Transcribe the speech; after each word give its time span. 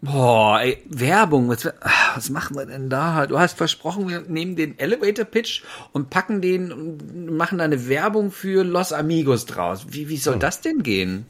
Boah, 0.00 0.60
ey, 0.60 0.80
Werbung, 0.88 1.48
was, 1.48 1.68
was 2.14 2.30
machen 2.30 2.56
wir 2.56 2.66
denn 2.66 2.88
da? 2.88 3.26
Du 3.26 3.38
hast 3.38 3.56
versprochen, 3.56 4.08
wir 4.08 4.20
nehmen 4.20 4.54
den 4.54 4.78
Elevator 4.78 5.24
Pitch 5.24 5.62
und 5.92 6.08
packen 6.08 6.40
den 6.40 6.72
und 6.72 7.36
machen 7.36 7.58
da 7.58 7.64
eine 7.64 7.88
Werbung 7.88 8.30
für 8.30 8.62
Los 8.62 8.92
Amigos 8.92 9.46
draus. 9.46 9.86
Wie, 9.88 10.08
wie 10.08 10.16
soll 10.16 10.34
hm. 10.34 10.40
das 10.40 10.60
denn 10.60 10.84
gehen? 10.84 11.26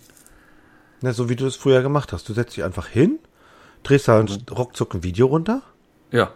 Na, 1.00 1.12
so 1.12 1.30
wie 1.30 1.36
du 1.36 1.46
es 1.46 1.56
früher 1.56 1.80
gemacht 1.80 2.12
hast. 2.12 2.28
Du 2.28 2.34
setzt 2.34 2.56
dich 2.56 2.64
einfach 2.64 2.88
hin, 2.88 3.18
drehst 3.84 4.08
da 4.08 4.22
mhm. 4.22 4.38
ruckzuck 4.50 4.94
ein 4.94 5.02
Video 5.02 5.26
runter. 5.28 5.62
Ja. 6.10 6.32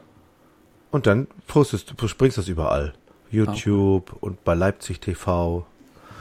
Und 0.90 1.06
dann 1.06 1.26
postest, 1.46 1.92
du 1.96 2.08
springst 2.08 2.38
das 2.38 2.48
überall. 2.48 2.94
YouTube 3.30 4.10
okay. 4.10 4.18
und 4.20 4.44
bei 4.44 4.54
Leipzig 4.54 5.00
TV. 5.00 5.66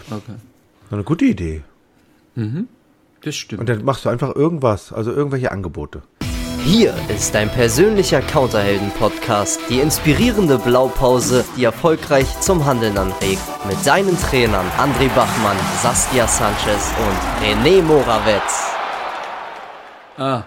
Okay. 0.09 0.35
Eine 0.89 1.03
gute 1.03 1.25
Idee. 1.25 1.63
Mhm. 2.35 2.67
Das 3.23 3.35
stimmt. 3.35 3.61
Und 3.61 3.69
dann 3.69 3.85
machst 3.85 4.05
du 4.05 4.09
einfach 4.09 4.35
irgendwas, 4.35 4.91
also 4.91 5.11
irgendwelche 5.11 5.51
Angebote. 5.51 6.01
Hier 6.63 6.93
ist 7.09 7.33
dein 7.33 7.49
persönlicher 7.49 8.21
Counterhelden-Podcast, 8.21 9.59
die 9.69 9.79
inspirierende 9.79 10.59
Blaupause, 10.59 11.43
die 11.57 11.63
erfolgreich 11.63 12.39
zum 12.39 12.65
Handeln 12.65 12.97
anregt. 12.97 13.41
Mit 13.67 13.85
deinen 13.85 14.15
Trainern 14.19 14.65
André 14.77 15.07
Bachmann, 15.15 15.57
Saskia 15.81 16.27
Sanchez 16.27 16.91
und 16.99 17.45
René 17.45 17.81
Morawetz. 17.81 18.71
Ah, 20.17 20.43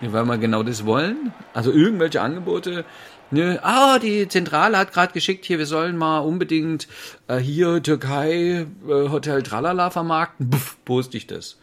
weil 0.00 0.24
wir 0.24 0.38
genau 0.38 0.62
das 0.62 0.84
wollen. 0.84 1.32
Also 1.54 1.70
irgendwelche 1.70 2.20
Angebote. 2.20 2.84
Nö, 3.30 3.56
ah, 3.62 3.98
die 3.98 4.26
Zentrale 4.28 4.76
hat 4.76 4.92
gerade 4.92 5.12
geschickt, 5.12 5.44
hier, 5.44 5.58
wir 5.58 5.66
sollen 5.66 5.96
mal 5.96 6.18
unbedingt 6.18 6.88
äh, 7.28 7.38
hier 7.38 7.82
Türkei 7.82 8.66
äh, 8.88 9.08
Hotel 9.08 9.42
Tralala 9.42 9.90
vermarkten. 9.90 10.50
Puff, 10.50 10.76
poste 10.84 11.16
ich 11.16 11.26
das. 11.26 11.56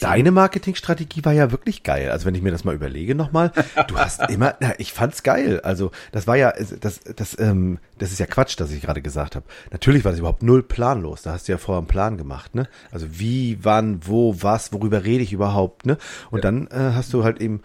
Deine 0.00 0.30
Marketingstrategie 0.30 1.24
war 1.24 1.32
ja 1.32 1.50
wirklich 1.50 1.82
geil. 1.82 2.10
Also 2.10 2.26
wenn 2.26 2.34
ich 2.34 2.42
mir 2.42 2.50
das 2.52 2.64
mal 2.64 2.74
überlege 2.74 3.14
nochmal, 3.14 3.52
du 3.88 3.98
hast 3.98 4.20
immer, 4.30 4.54
na, 4.60 4.74
ich 4.78 4.92
fand's 4.92 5.22
geil. 5.22 5.60
Also 5.60 5.90
das 6.12 6.26
war 6.26 6.36
ja, 6.36 6.52
das, 6.80 7.00
das, 7.00 7.38
ähm, 7.38 7.78
das 7.98 8.12
ist 8.12 8.20
ja 8.20 8.26
Quatsch, 8.26 8.58
dass 8.58 8.70
ich 8.70 8.82
gerade 8.82 9.02
gesagt 9.02 9.34
habe. 9.36 9.46
Natürlich 9.72 10.04
war 10.04 10.12
das 10.12 10.20
überhaupt 10.20 10.42
null 10.42 10.62
planlos. 10.62 11.22
Da 11.22 11.32
hast 11.32 11.48
du 11.48 11.52
ja 11.52 11.58
vorher 11.58 11.78
einen 11.78 11.88
Plan 11.88 12.16
gemacht, 12.16 12.54
ne? 12.54 12.68
Also 12.92 13.06
wie, 13.10 13.58
wann, 13.62 14.00
wo, 14.04 14.36
was, 14.40 14.72
worüber 14.72 15.04
rede 15.04 15.24
ich 15.24 15.32
überhaupt, 15.32 15.86
ne? 15.86 15.98
Und 16.30 16.38
ja. 16.38 16.42
dann 16.42 16.68
äh, 16.68 16.94
hast 16.94 17.12
du 17.12 17.24
halt 17.24 17.40
eben 17.40 17.62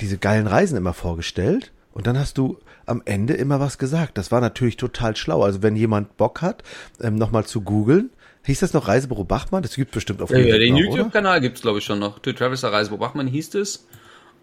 diese 0.00 0.18
geilen 0.18 0.46
Reisen 0.46 0.76
immer 0.76 0.92
vorgestellt 0.92 1.72
und 1.92 2.06
dann 2.06 2.18
hast 2.18 2.38
du 2.38 2.58
am 2.86 3.02
Ende 3.04 3.34
immer 3.34 3.60
was 3.60 3.78
gesagt. 3.78 4.18
Das 4.18 4.30
war 4.30 4.40
natürlich 4.40 4.76
total 4.76 5.16
schlau. 5.16 5.42
Also 5.42 5.62
wenn 5.62 5.76
jemand 5.76 6.16
Bock 6.16 6.42
hat, 6.42 6.62
ähm, 7.00 7.16
nochmal 7.16 7.44
zu 7.44 7.62
googeln, 7.62 8.10
Hieß 8.46 8.60
das 8.60 8.72
noch 8.72 8.88
Reisebüro 8.88 9.24
Bachmann? 9.24 9.62
Das 9.62 9.74
gibt 9.74 9.90
bestimmt 9.90 10.22
auf 10.22 10.30
ja, 10.30 10.38
YouTube. 10.38 10.52
Ja, 10.52 10.58
den 10.58 10.76
YouTube-Kanal 10.76 11.40
gibt's 11.40 11.60
glaube 11.62 11.78
ich, 11.78 11.84
schon 11.84 11.98
noch. 11.98 12.20
To 12.20 12.32
Travels 12.32 12.62
Reisebüro 12.64 12.98
Bachmann 12.98 13.26
hieß 13.26 13.54
es. 13.56 13.86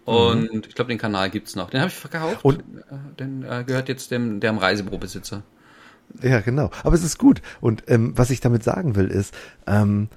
Und 0.04 0.52
mhm. 0.52 0.62
ich 0.68 0.74
glaube, 0.74 0.90
den 0.90 0.98
Kanal 0.98 1.30
gibt's 1.30 1.56
noch. 1.56 1.70
Den 1.70 1.80
habe 1.80 1.88
ich 1.88 1.96
verkauft. 1.96 2.44
Und 2.44 2.60
äh, 2.60 2.62
den 3.18 3.42
äh, 3.42 3.64
gehört 3.66 3.88
jetzt 3.88 4.10
dem, 4.10 4.40
dem 4.40 4.58
Reisebürobesitzer. 4.58 5.42
Ja, 6.22 6.40
genau. 6.40 6.70
Aber 6.82 6.94
es 6.94 7.02
ist 7.02 7.18
gut. 7.18 7.40
Und 7.60 7.84
ähm, 7.88 8.12
was 8.16 8.30
ich 8.30 8.40
damit 8.40 8.62
sagen 8.62 8.96
will, 8.96 9.08
ist, 9.08 9.34
ähm, 9.66 10.08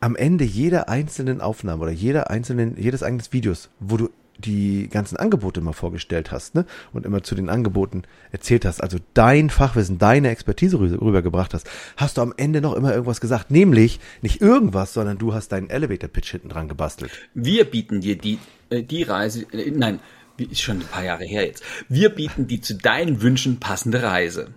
am 0.00 0.16
Ende 0.16 0.44
jeder 0.44 0.88
einzelnen 0.88 1.40
Aufnahme 1.40 1.82
oder 1.82 1.92
jeder 1.92 2.30
einzelnen, 2.30 2.76
jedes 2.76 3.02
eigenen 3.02 3.24
Videos, 3.30 3.70
wo 3.78 3.96
du 3.96 4.10
die 4.38 4.88
ganzen 4.88 5.16
Angebote 5.16 5.60
immer 5.60 5.72
vorgestellt 5.72 6.30
hast, 6.30 6.54
ne? 6.54 6.64
Und 6.92 7.04
immer 7.04 7.22
zu 7.22 7.34
den 7.34 7.48
Angeboten 7.48 8.02
erzählt 8.30 8.64
hast, 8.64 8.82
also 8.82 8.98
dein 9.14 9.50
Fachwissen, 9.50 9.98
deine 9.98 10.30
Expertise 10.30 10.78
rübergebracht 10.78 11.54
hast, 11.54 11.68
hast 11.96 12.16
du 12.16 12.22
am 12.22 12.32
Ende 12.36 12.60
noch 12.60 12.74
immer 12.74 12.92
irgendwas 12.92 13.20
gesagt. 13.20 13.50
Nämlich 13.50 14.00
nicht 14.22 14.40
irgendwas, 14.40 14.92
sondern 14.94 15.18
du 15.18 15.34
hast 15.34 15.50
deinen 15.50 15.70
Elevator-Pitch 15.70 16.30
hinten 16.30 16.48
dran 16.48 16.68
gebastelt. 16.68 17.10
Wir 17.34 17.64
bieten 17.64 18.00
dir 18.00 18.16
die, 18.16 18.38
äh, 18.70 18.82
die 18.82 19.02
Reise, 19.02 19.46
äh, 19.52 19.70
nein, 19.70 20.00
ist 20.38 20.60
schon 20.60 20.78
ein 20.78 20.86
paar 20.86 21.04
Jahre 21.04 21.24
her 21.24 21.46
jetzt. 21.46 21.64
Wir 21.88 22.10
bieten 22.10 22.46
die 22.46 22.60
zu 22.60 22.76
deinen 22.76 23.20
Wünschen 23.22 23.58
passende 23.58 24.02
Reise. 24.02 24.48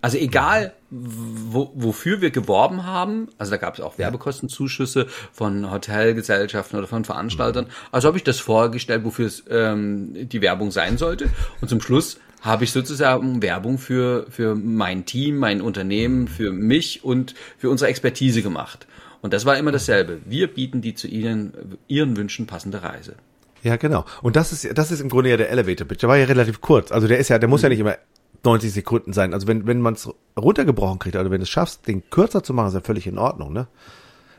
Also 0.00 0.18
egal, 0.18 0.72
wo, 0.90 1.72
wofür 1.74 2.20
wir 2.20 2.30
geworben 2.30 2.86
haben, 2.86 3.28
also 3.36 3.50
da 3.50 3.56
gab 3.56 3.74
es 3.74 3.80
auch 3.80 3.98
Werbekostenzuschüsse 3.98 5.06
von 5.32 5.70
Hotelgesellschaften 5.70 6.78
oder 6.78 6.86
von 6.86 7.04
Veranstaltern. 7.04 7.66
Also 7.90 8.08
habe 8.08 8.16
ich 8.16 8.24
das 8.24 8.40
vorgestellt, 8.40 9.04
wofür 9.04 9.26
es 9.26 9.44
ähm, 9.50 10.28
die 10.28 10.40
Werbung 10.40 10.70
sein 10.70 10.98
sollte. 10.98 11.28
Und 11.60 11.68
zum 11.68 11.80
Schluss 11.80 12.18
habe 12.40 12.64
ich 12.64 12.72
sozusagen 12.72 13.42
Werbung 13.42 13.78
für, 13.78 14.26
für 14.30 14.54
mein 14.54 15.04
Team, 15.04 15.38
mein 15.38 15.60
Unternehmen, 15.60 16.28
für 16.28 16.52
mich 16.52 17.04
und 17.04 17.34
für 17.58 17.68
unsere 17.68 17.90
Expertise 17.90 18.42
gemacht. 18.42 18.86
Und 19.20 19.32
das 19.32 19.44
war 19.44 19.58
immer 19.58 19.72
dasselbe. 19.72 20.20
Wir 20.24 20.46
bieten 20.46 20.80
die 20.80 20.94
zu 20.94 21.08
Ihnen, 21.08 21.78
Ihren 21.88 22.16
Wünschen 22.16 22.46
passende 22.46 22.82
Reise. 22.82 23.16
Ja, 23.64 23.76
genau. 23.76 24.04
Und 24.22 24.36
das 24.36 24.52
ist, 24.52 24.78
das 24.78 24.92
ist 24.92 25.00
im 25.00 25.08
Grunde 25.08 25.30
ja 25.30 25.36
der 25.36 25.50
Elevator 25.50 25.86
Pitch. 25.86 26.02
Der 26.02 26.08
war 26.08 26.16
ja 26.16 26.26
relativ 26.26 26.60
kurz. 26.60 26.92
Also 26.92 27.08
der 27.08 27.18
ist 27.18 27.28
ja, 27.28 27.38
der 27.40 27.48
muss 27.48 27.62
ja 27.62 27.68
nicht 27.68 27.80
immer 27.80 27.96
90 28.48 28.72
Sekunden 28.72 29.12
sein. 29.12 29.34
Also 29.34 29.46
wenn, 29.46 29.66
wenn 29.66 29.80
man 29.80 29.94
es 29.94 30.08
runtergebrochen 30.38 30.98
kriegt, 30.98 31.16
oder 31.16 31.30
wenn 31.30 31.40
du 31.40 31.44
es 31.44 31.50
schaffst, 31.50 31.86
den 31.86 32.08
kürzer 32.10 32.42
zu 32.42 32.54
machen, 32.54 32.68
ist 32.68 32.74
ja 32.74 32.80
völlig 32.80 33.06
in 33.06 33.18
Ordnung, 33.18 33.52
ne? 33.52 33.68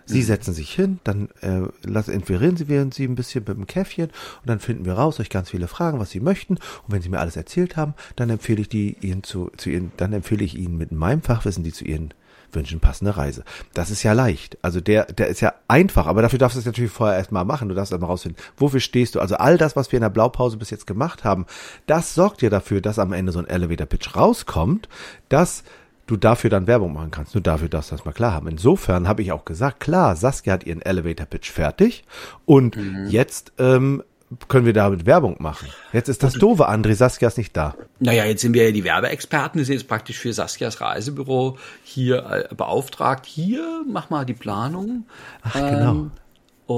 Sie 0.05 0.21
mhm. 0.21 0.23
setzen 0.23 0.53
sich 0.55 0.71
hin, 0.73 0.99
dann 1.03 1.29
äh, 1.41 1.67
lassen, 1.87 2.11
entwirren 2.11 2.57
Sie 2.57 2.67
während 2.67 2.95
Sie 2.95 3.03
ein 3.03 3.13
bisschen 3.13 3.43
mit 3.47 3.55
dem 3.55 3.67
Käffchen 3.67 4.07
und 4.07 4.47
dann 4.47 4.59
finden 4.59 4.85
wir 4.85 4.93
raus 4.93 5.19
euch 5.19 5.29
ganz 5.29 5.51
viele 5.51 5.67
Fragen, 5.67 5.99
was 5.99 6.09
Sie 6.09 6.19
möchten. 6.19 6.55
Und 6.55 6.87
wenn 6.87 7.03
Sie 7.03 7.09
mir 7.09 7.19
alles 7.19 7.35
erzählt 7.35 7.77
haben, 7.77 7.93
dann 8.15 8.31
empfehle 8.31 8.61
ich 8.61 8.69
die 8.69 8.97
Ihnen 9.01 9.21
zu, 9.21 9.51
zu 9.55 9.69
Ihren, 9.69 9.91
dann 9.97 10.11
empfehle 10.13 10.43
ich 10.43 10.57
Ihnen 10.57 10.79
mit 10.79 10.91
meinem 10.91 11.21
Fachwissen 11.21 11.63
die 11.63 11.73
zu 11.73 11.85
Ihren 11.85 12.15
wünschen 12.53 12.79
passende 12.79 13.17
Reise. 13.17 13.43
Das 13.73 13.91
ist 13.91 14.03
ja 14.03 14.13
leicht. 14.13 14.57
Also 14.61 14.81
der, 14.81 15.05
der 15.05 15.27
ist 15.27 15.41
ja 15.41 15.53
einfach, 15.67 16.07
aber 16.07 16.21
dafür 16.21 16.39
darfst 16.39 16.55
du 16.55 16.59
es 16.59 16.65
natürlich 16.65 16.91
vorher 16.91 17.17
erstmal 17.17 17.45
machen. 17.45 17.69
Du 17.69 17.75
darfst 17.75 17.91
erstmal 17.91 18.09
rausfinden, 18.09 18.41
wofür 18.57 18.79
stehst 18.79 19.15
du. 19.15 19.19
Also 19.19 19.35
all 19.35 19.57
das, 19.57 19.75
was 19.75 19.91
wir 19.91 19.97
in 19.97 20.01
der 20.01 20.09
Blaupause 20.09 20.57
bis 20.57 20.69
jetzt 20.69 20.87
gemacht 20.87 21.23
haben, 21.23 21.45
das 21.85 22.15
sorgt 22.15 22.41
ja 22.41 22.49
dafür, 22.49 22.81
dass 22.81 22.99
am 22.99 23.13
Ende 23.13 23.31
so 23.31 23.39
ein 23.39 23.47
Elevator 23.47 23.85
Pitch 23.85 24.15
rauskommt, 24.15 24.89
dass 25.29 25.63
du 26.09 26.17
dafür 26.17 26.49
dann 26.49 26.67
Werbung 26.67 26.93
machen 26.93 27.11
kannst. 27.11 27.35
Nur 27.35 27.43
dafür 27.43 27.69
darfst 27.69 27.91
du 27.91 27.95
das 27.95 28.05
mal 28.05 28.13
klar 28.13 28.33
haben. 28.33 28.47
Insofern 28.47 29.07
habe 29.07 29.21
ich 29.21 29.31
auch 29.31 29.45
gesagt, 29.45 29.79
klar, 29.79 30.15
Saskia 30.15 30.53
hat 30.53 30.65
ihren 30.65 30.81
Elevator 30.81 31.25
Pitch 31.25 31.51
fertig 31.51 32.03
und 32.45 32.77
mhm. 32.77 33.07
jetzt 33.09 33.53
ähm, 33.59 34.03
können 34.47 34.65
wir 34.65 34.73
damit 34.73 35.05
Werbung 35.05 35.37
machen. 35.39 35.69
Jetzt 35.91 36.07
ist 36.07 36.21
das 36.21 36.33
doofe, 36.33 36.69
André, 36.69 36.93
Saskia 36.93 37.27
ist 37.27 37.37
nicht 37.37 37.57
da. 37.57 37.75
Naja, 37.99 38.25
jetzt 38.25 38.41
sind 38.41 38.53
wir 38.53 38.65
ja 38.65 38.71
die 38.71 38.83
Werbeexperten, 38.83 39.57
die 39.57 39.65
sind 39.65 39.73
jetzt 39.75 39.87
praktisch 39.87 40.19
für 40.19 40.33
Saskias 40.33 40.81
Reisebüro 40.81 41.57
hier 41.83 42.47
äh, 42.51 42.55
beauftragt. 42.55 43.25
Hier, 43.25 43.83
mach 43.87 44.11
mal 44.11 44.25
die 44.25 44.35
Planung. 44.35 45.05
Ach, 45.41 45.53
genau. 45.53 45.91
Ähm, 45.91 46.11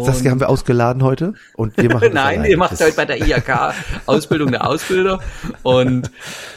Saskia 0.06 0.32
haben 0.32 0.40
wir 0.40 0.48
ausgeladen 0.48 1.04
heute 1.04 1.34
und 1.56 1.76
wir 1.76 1.92
machen 1.92 2.10
Nein, 2.14 2.46
ihr 2.46 2.58
macht 2.58 2.80
heute 2.80 2.96
bei 2.96 3.04
der 3.04 3.20
IHK 3.20 3.74
Ausbildung 4.06 4.52
der 4.52 4.66
Ausbilder 4.66 5.20
und 5.64 6.10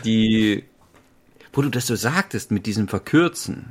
die, 0.05 0.63
wo 1.53 1.63
du 1.63 1.69
das 1.69 1.89
so 1.89 1.97
sagtest 1.97 2.53
mit 2.53 2.67
diesem 2.67 2.87
Verkürzen, 2.87 3.71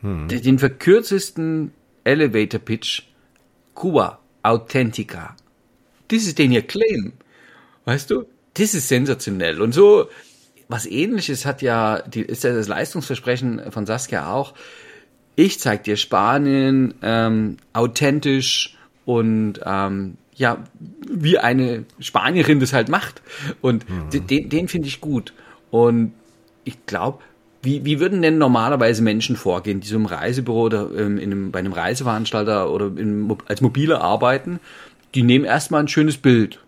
hm. 0.00 0.28
den 0.28 0.58
verkürzesten 0.58 1.72
Elevator 2.04 2.58
Pitch, 2.58 3.02
Cuba 3.74 4.20
Authentica 4.42 5.36
das 6.10 6.26
ist 6.26 6.38
den 6.38 6.52
ihr 6.52 6.62
Claim. 6.62 7.12
Weißt 7.84 8.10
du? 8.10 8.24
Das 8.54 8.74
ist 8.74 8.88
sensationell. 8.88 9.60
Und 9.60 9.72
so, 9.72 10.08
was 10.68 10.86
ähnliches 10.86 11.46
hat 11.46 11.62
ja, 11.62 12.02
die, 12.02 12.22
ist 12.22 12.44
ja 12.44 12.52
das 12.52 12.68
Leistungsversprechen 12.68 13.72
von 13.72 13.86
Saskia 13.86 14.32
auch. 14.32 14.54
Ich 15.36 15.60
zeig 15.60 15.84
dir 15.84 15.96
Spanien 15.96 16.94
ähm, 17.02 17.56
authentisch 17.72 18.76
und 19.04 19.60
ähm, 19.64 20.16
ja, 20.34 20.64
wie 21.08 21.38
eine 21.38 21.84
Spanierin 21.98 22.60
das 22.60 22.72
halt 22.72 22.88
macht. 22.88 23.22
Und 23.60 23.88
mhm. 23.88 24.26
den, 24.26 24.48
den 24.48 24.68
finde 24.68 24.88
ich 24.88 25.00
gut. 25.00 25.32
Und 25.70 26.12
ich 26.64 26.86
glaube, 26.86 27.18
wie, 27.62 27.84
wie 27.84 28.00
würden 28.00 28.22
denn 28.22 28.38
normalerweise 28.38 29.02
Menschen 29.02 29.36
vorgehen, 29.36 29.80
die 29.80 29.86
so 29.86 29.96
im 29.96 30.06
Reisebüro 30.06 30.62
oder 30.62 30.90
ähm, 30.96 31.18
in 31.18 31.30
einem, 31.30 31.50
bei 31.50 31.58
einem 31.58 31.72
Reiseveranstalter 31.72 32.70
oder 32.70 32.86
in, 32.96 33.36
als 33.46 33.60
Mobile 33.60 34.00
arbeiten? 34.00 34.60
Die 35.14 35.22
nehmen 35.22 35.44
erstmal 35.44 35.82
ein 35.82 35.88
schönes 35.88 36.16
Bild. 36.16 36.60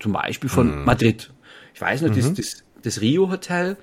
Zum 0.00 0.12
Beispiel 0.12 0.50
von 0.50 0.80
mhm. 0.80 0.84
Madrid. 0.84 1.30
Ich 1.74 1.80
weiß 1.80 2.02
noch, 2.02 2.10
mhm. 2.10 2.16
das, 2.16 2.34
das, 2.34 2.64
das 2.82 3.00
Rio 3.00 3.30
Hotel, 3.30 3.76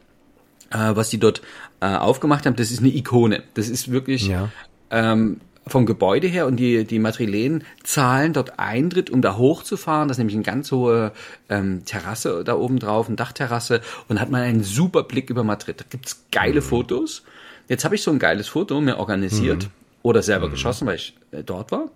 äh, 0.71 0.95
was 0.95 1.09
die 1.09 1.19
dort 1.19 1.41
äh, 1.79 1.87
aufgemacht 1.87 2.45
haben, 2.45 2.55
das 2.55 2.71
ist 2.71 2.79
eine 2.79 2.89
Ikone. 2.89 3.43
Das 3.53 3.69
ist 3.69 3.91
wirklich 3.91 4.27
ja. 4.27 4.49
ähm, 4.89 5.41
vom 5.67 5.85
Gebäude 5.85 6.27
her 6.27 6.47
und 6.47 6.57
die, 6.57 6.85
die 6.85 6.99
Madrilen 6.99 7.63
zahlen 7.83 8.33
dort 8.33 8.59
Eintritt, 8.59 9.09
um 9.09 9.21
da 9.21 9.37
hochzufahren. 9.37 10.07
Das 10.07 10.15
ist 10.15 10.19
nämlich 10.19 10.35
eine 10.35 10.43
ganz 10.43 10.71
hohe 10.71 11.11
ähm, 11.49 11.85
Terrasse 11.85 12.43
da 12.43 12.55
oben 12.55 12.79
drauf, 12.79 13.07
eine 13.07 13.15
Dachterrasse 13.15 13.81
und 14.07 14.19
hat 14.19 14.29
man 14.29 14.41
einen 14.41 14.63
super 14.63 15.03
Blick 15.03 15.29
über 15.29 15.43
Madrid. 15.43 15.79
Da 15.79 15.85
gibt's 15.89 16.25
geile 16.31 16.61
mhm. 16.61 16.65
Fotos. 16.65 17.23
Jetzt 17.67 17.85
habe 17.85 17.95
ich 17.95 18.01
so 18.01 18.11
ein 18.11 18.19
geiles 18.19 18.47
Foto 18.47 18.81
mir 18.81 18.97
organisiert 18.97 19.63
mhm. 19.63 19.69
oder 20.01 20.21
selber 20.21 20.47
mhm. 20.47 20.51
geschossen, 20.51 20.87
weil 20.87 20.95
ich 20.95 21.15
äh, 21.31 21.43
dort 21.43 21.71
war. 21.71 21.89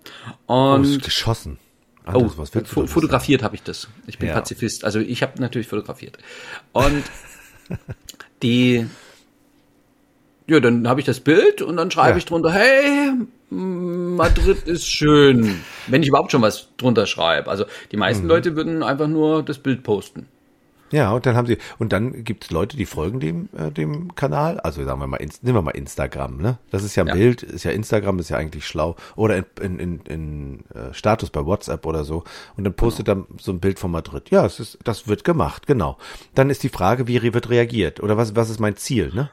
Und 0.46 0.96
oh, 0.96 1.04
geschossen. 1.04 1.58
Anders, 2.06 2.34
oh, 2.36 2.38
was 2.38 2.50
fo 2.50 2.86
fotografiert 2.86 3.42
habe 3.42 3.56
ich 3.56 3.62
das. 3.62 3.88
Ich 4.06 4.18
bin 4.18 4.28
ja. 4.28 4.34
Pazifist. 4.34 4.84
Also 4.84 5.00
ich 5.00 5.22
habe 5.22 5.40
natürlich 5.40 5.66
fotografiert. 5.66 6.18
Und 6.72 7.02
die, 8.42 8.86
ja, 10.46 10.60
dann 10.60 10.88
habe 10.88 11.00
ich 11.00 11.06
das 11.06 11.18
Bild 11.18 11.62
und 11.62 11.76
dann 11.76 11.90
schreibe 11.90 12.12
ja. 12.12 12.16
ich 12.18 12.24
drunter, 12.24 12.52
hey, 12.52 13.10
Madrid 13.50 14.68
ist 14.68 14.86
schön, 14.86 15.60
wenn 15.88 16.02
ich 16.02 16.08
überhaupt 16.08 16.30
schon 16.30 16.42
was 16.42 16.68
drunter 16.76 17.06
schreibe. 17.06 17.50
Also 17.50 17.64
die 17.90 17.96
meisten 17.96 18.22
mhm. 18.22 18.28
Leute 18.28 18.56
würden 18.56 18.84
einfach 18.84 19.08
nur 19.08 19.42
das 19.42 19.58
Bild 19.58 19.82
posten. 19.82 20.28
Ja, 20.92 21.12
und 21.12 21.26
dann 21.26 21.36
haben 21.36 21.46
sie, 21.46 21.58
und 21.78 21.92
dann 21.92 22.24
gibt 22.24 22.44
es 22.44 22.50
Leute, 22.50 22.76
die 22.76 22.86
folgen 22.86 23.18
dem, 23.18 23.48
äh, 23.56 23.70
dem 23.72 24.14
Kanal, 24.14 24.60
also 24.60 24.84
sagen 24.84 25.00
wir 25.00 25.06
mal, 25.06 25.18
nehmen 25.18 25.56
wir 25.56 25.62
mal 25.62 25.72
Instagram, 25.72 26.36
ne? 26.36 26.58
Das 26.70 26.84
ist 26.84 26.94
ja 26.94 27.02
ein 27.02 27.08
ja. 27.08 27.14
Bild, 27.14 27.42
ist 27.42 27.64
ja 27.64 27.72
Instagram, 27.72 28.18
ist 28.20 28.28
ja 28.28 28.36
eigentlich 28.36 28.66
schlau. 28.66 28.94
Oder 29.16 29.36
in, 29.36 29.44
in, 29.60 29.78
in, 29.78 30.00
in 30.06 30.64
äh, 30.74 30.92
Status 30.92 31.30
bei 31.30 31.44
WhatsApp 31.44 31.86
oder 31.86 32.04
so. 32.04 32.22
Und 32.56 32.64
dann 32.64 32.74
postet 32.74 33.06
genau. 33.06 33.26
dann 33.26 33.38
so 33.38 33.52
ein 33.52 33.60
Bild 33.60 33.78
von 33.78 33.90
Madrid. 33.90 34.30
Ja, 34.30 34.46
es 34.46 34.60
ist, 34.60 34.78
das 34.84 35.08
wird 35.08 35.24
gemacht, 35.24 35.66
genau. 35.66 35.98
Dann 36.34 36.50
ist 36.50 36.62
die 36.62 36.68
Frage, 36.68 37.08
wie 37.08 37.22
wird 37.34 37.50
reagiert? 37.50 38.00
Oder 38.00 38.16
was, 38.16 38.36
was 38.36 38.50
ist 38.50 38.60
mein 38.60 38.76
Ziel, 38.76 39.12
ne? 39.12 39.30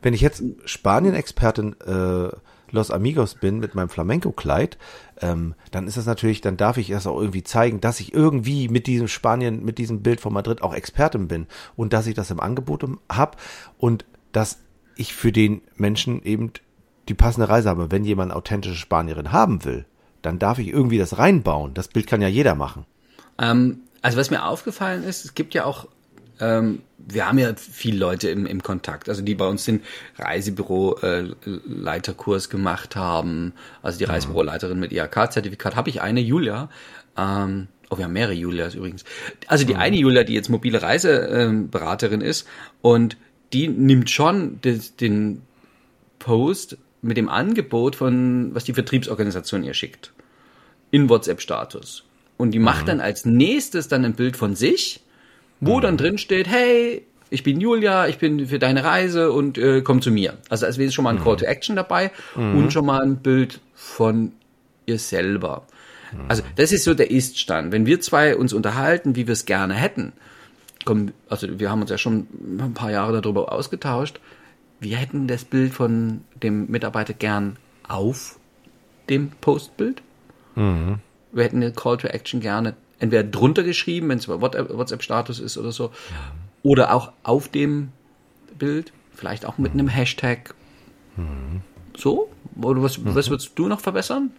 Wenn 0.00 0.14
ich 0.14 0.20
jetzt 0.20 0.42
Spanien-Expertin 0.66 1.76
äh, 1.80 2.28
Los 2.74 2.90
Amigos 2.90 3.36
bin 3.36 3.60
mit 3.60 3.74
meinem 3.74 3.88
Flamenco-Kleid, 3.88 4.78
ähm, 5.20 5.54
dann 5.70 5.86
ist 5.86 5.96
das 5.96 6.06
natürlich, 6.06 6.40
dann 6.40 6.56
darf 6.56 6.76
ich 6.76 6.88
das 6.88 7.06
auch 7.06 7.18
irgendwie 7.18 7.44
zeigen, 7.44 7.80
dass 7.80 8.00
ich 8.00 8.12
irgendwie 8.12 8.68
mit 8.68 8.86
diesem 8.86 9.08
Spanien, 9.08 9.64
mit 9.64 9.78
diesem 9.78 10.02
Bild 10.02 10.20
von 10.20 10.32
Madrid 10.32 10.60
auch 10.62 10.74
Expertin 10.74 11.28
bin 11.28 11.46
und 11.76 11.92
dass 11.92 12.06
ich 12.06 12.14
das 12.14 12.30
im 12.30 12.40
Angebot 12.40 12.84
habe 13.10 13.36
und 13.78 14.04
dass 14.32 14.58
ich 14.96 15.14
für 15.14 15.32
den 15.32 15.62
Menschen 15.76 16.22
eben 16.22 16.52
die 17.08 17.14
passende 17.14 17.48
Reise 17.48 17.68
habe. 17.68 17.90
Wenn 17.90 18.04
jemand 18.04 18.32
authentische 18.32 18.74
Spanierin 18.74 19.32
haben 19.32 19.64
will, 19.64 19.86
dann 20.22 20.38
darf 20.38 20.58
ich 20.58 20.68
irgendwie 20.68 20.98
das 20.98 21.18
reinbauen. 21.18 21.74
Das 21.74 21.88
Bild 21.88 22.06
kann 22.06 22.20
ja 22.20 22.28
jeder 22.28 22.54
machen. 22.54 22.86
Ähm, 23.38 23.82
also 24.02 24.18
was 24.18 24.30
mir 24.30 24.44
aufgefallen 24.44 25.04
ist, 25.04 25.24
es 25.24 25.34
gibt 25.34 25.54
ja 25.54 25.64
auch 25.64 25.86
ähm, 26.40 26.82
wir 26.98 27.28
haben 27.28 27.38
ja 27.38 27.54
viele 27.56 27.98
Leute 27.98 28.28
im, 28.30 28.46
im 28.46 28.62
Kontakt, 28.62 29.08
also 29.08 29.22
die 29.22 29.34
bei 29.34 29.46
uns 29.46 29.64
den 29.64 29.82
Reisebüro-Leiterkurs 30.18 32.46
äh, 32.46 32.50
gemacht 32.50 32.94
haben, 32.96 33.52
also 33.82 33.98
die 33.98 34.06
mhm. 34.06 34.10
Reisebüroleiterin 34.10 34.78
mit 34.78 34.92
IHK-Zertifikat, 34.92 35.74
habe 35.76 35.90
ich 35.90 36.00
eine, 36.00 36.20
Julia, 36.20 36.70
ähm, 37.16 37.68
oh, 37.90 37.98
wir 37.98 38.04
haben 38.04 38.12
mehrere 38.12 38.34
Julias 38.34 38.74
übrigens. 38.74 39.04
Also 39.46 39.66
die 39.66 39.74
mhm. 39.74 39.80
eine 39.80 39.96
Julia, 39.96 40.24
die 40.24 40.34
jetzt 40.34 40.48
mobile 40.48 40.82
Reiseberaterin 40.82 42.20
ähm, 42.20 42.26
ist 42.26 42.48
und 42.80 43.16
die 43.52 43.68
nimmt 43.68 44.10
schon 44.10 44.60
des, 44.62 44.96
den 44.96 45.42
Post 46.18 46.78
mit 47.02 47.16
dem 47.16 47.28
Angebot 47.28 47.94
von, 47.96 48.54
was 48.54 48.64
die 48.64 48.72
Vertriebsorganisation 48.72 49.62
ihr 49.62 49.74
schickt, 49.74 50.12
in 50.90 51.08
WhatsApp-Status. 51.08 52.04
Und 52.36 52.50
die 52.52 52.58
macht 52.58 52.82
mhm. 52.82 52.86
dann 52.86 53.00
als 53.00 53.24
nächstes 53.24 53.88
dann 53.88 54.04
ein 54.04 54.14
Bild 54.14 54.36
von 54.36 54.56
sich 54.56 55.03
wo 55.66 55.78
mhm. 55.78 55.82
dann 55.82 55.96
drin 55.96 56.18
steht, 56.18 56.48
hey, 56.48 57.06
ich 57.30 57.42
bin 57.42 57.60
Julia, 57.60 58.06
ich 58.06 58.18
bin 58.18 58.46
für 58.46 58.58
deine 58.58 58.84
Reise 58.84 59.32
und 59.32 59.58
äh, 59.58 59.82
komm 59.82 60.02
zu 60.02 60.10
mir. 60.10 60.38
Also 60.48 60.66
als 60.66 60.78
wäre 60.78 60.92
schon 60.92 61.04
mal 61.04 61.10
ein 61.10 61.16
mhm. 61.16 61.24
Call 61.24 61.36
to 61.36 61.44
Action 61.44 61.76
dabei 61.76 62.10
mhm. 62.36 62.56
und 62.56 62.72
schon 62.72 62.86
mal 62.86 63.02
ein 63.02 63.16
Bild 63.16 63.60
von 63.74 64.32
ihr 64.86 64.98
selber. 64.98 65.66
Also 66.28 66.42
das 66.56 66.72
ist 66.72 66.84
so 66.84 66.94
der 66.94 67.10
Ist-Stand. 67.10 67.72
Wenn 67.72 67.86
wir 67.86 68.00
zwei 68.00 68.36
uns 68.36 68.52
unterhalten, 68.52 69.16
wie 69.16 69.26
wir 69.26 69.32
es 69.32 69.46
gerne 69.46 69.74
hätten, 69.74 70.12
komm, 70.84 71.12
also 71.28 71.58
wir 71.58 71.70
haben 71.70 71.80
uns 71.80 71.90
ja 71.90 71.98
schon 71.98 72.28
ein 72.58 72.74
paar 72.74 72.90
Jahre 72.90 73.20
darüber 73.20 73.52
ausgetauscht, 73.52 74.20
wir 74.80 74.96
hätten 74.96 75.26
das 75.26 75.44
Bild 75.44 75.72
von 75.72 76.22
dem 76.42 76.70
Mitarbeiter 76.70 77.14
gern 77.14 77.56
auf 77.88 78.38
dem 79.08 79.30
Postbild. 79.40 80.02
Mhm. 80.54 80.98
Wir 81.32 81.44
hätten 81.44 81.56
eine 81.56 81.72
Call 81.72 81.96
to 81.96 82.08
Action 82.08 82.40
gerne 82.40 82.74
entweder 82.98 83.24
drunter 83.24 83.62
geschrieben, 83.62 84.08
wenn 84.08 84.18
es 84.18 84.28
WhatsApp-Status 84.28 85.40
ist 85.40 85.58
oder 85.58 85.72
so, 85.72 85.90
oder 86.62 86.94
auch 86.94 87.12
auf 87.22 87.48
dem 87.48 87.90
Bild, 88.58 88.92
vielleicht 89.14 89.46
auch 89.46 89.58
mit 89.58 89.72
einem 89.72 89.88
Hashtag. 89.88 90.54
Mhm. 91.16 91.62
So? 91.96 92.30
Oder 92.60 92.82
was, 92.82 92.98
mhm. 92.98 93.14
was 93.14 93.30
würdest 93.30 93.52
du 93.56 93.68
noch 93.68 93.80
verbessern? 93.80 94.30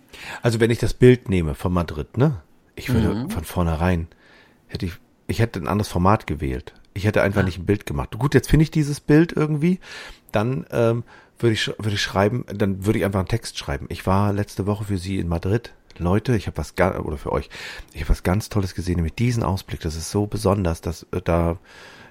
Also 0.42 0.60
wenn 0.60 0.72
ich 0.72 0.80
das 0.80 0.94
Bild 0.94 1.30
nehme 1.30 1.56
von 1.56 1.74
Madrid, 1.74 2.18
ne? 2.18 2.42
Ich 2.76 2.94
würde 2.94 3.14
mhm. 3.14 3.30
von 3.30 3.44
vornherein, 3.44 4.08
hätte 4.68 4.86
ich, 4.86 4.94
ich 5.28 5.40
hätte 5.40 5.60
ein 5.60 5.68
anderes 5.68 5.90
Format 5.90 6.28
gewählt. 6.28 6.74
Ich 6.94 7.06
hätte 7.06 7.22
einfach 7.22 7.42
ja. 7.42 7.46
nicht 7.46 7.60
ein 7.60 7.66
Bild 7.66 7.86
gemacht. 7.86 8.18
Gut, 8.18 8.34
jetzt 8.34 8.50
finde 8.50 8.64
ich 8.64 8.72
dieses 8.72 9.00
Bild 9.00 9.34
irgendwie, 9.34 9.80
dann 10.32 10.66
ähm, 10.72 11.04
würde 11.40 11.54
ich, 11.54 11.68
würde 11.68 11.94
ich 11.94 12.02
schreiben, 12.02 12.46
dann 12.54 12.86
würde 12.86 13.00
ich 13.00 13.06
einfach 13.06 13.20
einen 13.20 13.28
Text 13.28 13.58
schreiben. 13.58 13.86
Ich 13.90 14.06
war 14.06 14.34
letzte 14.34 14.66
Woche 14.66 14.86
für 14.86 14.98
Sie 14.98 15.20
in 15.20 15.28
Madrid. 15.28 15.74
Leute, 16.00 16.36
ich 16.36 16.48
habe 16.48 16.58
was 16.58 16.76
ganz, 16.76 16.98
oder 17.00 17.18
für 17.18 17.32
euch, 17.32 17.50
ich 17.94 18.02
habe 18.02 18.10
was 18.10 18.24
ganz 18.24 18.50
Tolles 18.50 18.76
gesehen, 18.76 18.96
nämlich 18.96 19.16
diesen 19.16 19.44
Ausblick. 19.44 19.80
Das 19.82 19.96
ist 19.96 20.12
so 20.12 20.28
besonders, 20.28 20.82
dass 20.82 21.04
äh, 21.12 21.22
da, 21.24 21.58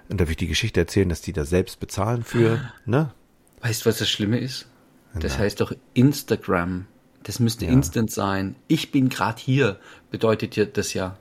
und 0.09 0.21
darf 0.21 0.31
ich 0.31 0.37
die 0.37 0.47
Geschichte 0.47 0.81
erzählen, 0.81 1.09
dass 1.09 1.21
die 1.21 1.33
da 1.33 1.45
selbst 1.45 1.81
bezahlen 1.81 2.23
für, 2.25 2.73
ne? 2.85 3.13
Weißt 3.61 3.85
du, 3.85 3.89
was 3.89 3.99
das 3.99 4.11
Schlimme 4.11 4.39
ist? 4.39 4.67
Das 5.15 5.39
heißt 5.39 5.61
doch 5.61 5.73
Instagram. 5.95 6.87
Das 7.23 7.41
müsste 7.41 7.65
ja. 7.65 7.73
instant 7.73 8.11
sein. 8.11 8.57
Ich 8.69 8.91
bin 8.91 9.09
gerade 9.09 9.41
hier, 9.41 9.79
bedeutet 10.11 10.57
dir 10.57 10.67
das 10.67 10.93
ja. 10.93 11.17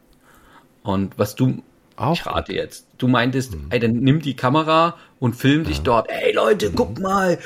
Und 0.81 1.17
was 1.17 1.35
du 1.35 1.63
auch 1.95 2.13
ich 2.13 2.25
rate 2.25 2.53
jetzt. 2.53 2.87
Du 2.97 3.07
meintest, 3.07 3.53
mhm. 3.53 3.67
ey, 3.69 3.79
dann 3.79 3.91
nimm 3.91 4.21
die 4.21 4.35
Kamera 4.35 4.97
und 5.19 5.35
film 5.35 5.63
dich 5.63 5.77
ja. 5.77 5.83
dort. 5.83 6.09
Ey 6.09 6.33
Leute, 6.33 6.69
mhm. 6.69 6.75
guck 6.75 6.99
mal, 6.99 7.37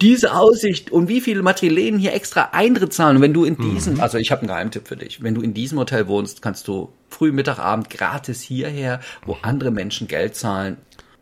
diese 0.00 0.34
Aussicht 0.34 0.90
und 0.90 1.08
wie 1.08 1.20
viele 1.20 1.42
Materialien 1.42 1.98
hier 1.98 2.14
extra 2.14 2.50
Eintritt 2.52 2.92
zahlen. 2.92 3.16
Und 3.16 3.22
wenn 3.22 3.34
du 3.34 3.44
in 3.44 3.54
mhm. 3.58 3.74
diesem, 3.74 3.94
mhm. 3.94 4.00
also 4.00 4.18
ich 4.18 4.30
habe 4.30 4.42
einen 4.42 4.48
Geheimtipp 4.48 4.88
für 4.88 4.96
dich, 4.96 5.22
wenn 5.22 5.34
du 5.34 5.42
in 5.42 5.54
diesem 5.54 5.78
Hotel 5.78 6.06
wohnst, 6.06 6.42
kannst 6.42 6.68
du 6.68 6.92
früh, 7.08 7.32
Mittag, 7.32 7.58
Abend 7.58 7.90
gratis 7.90 8.40
hierher, 8.40 9.00
wo 9.26 9.34
mhm. 9.34 9.40
andere 9.42 9.70
Menschen 9.70 10.08
Geld 10.08 10.36
zahlen, 10.36 10.76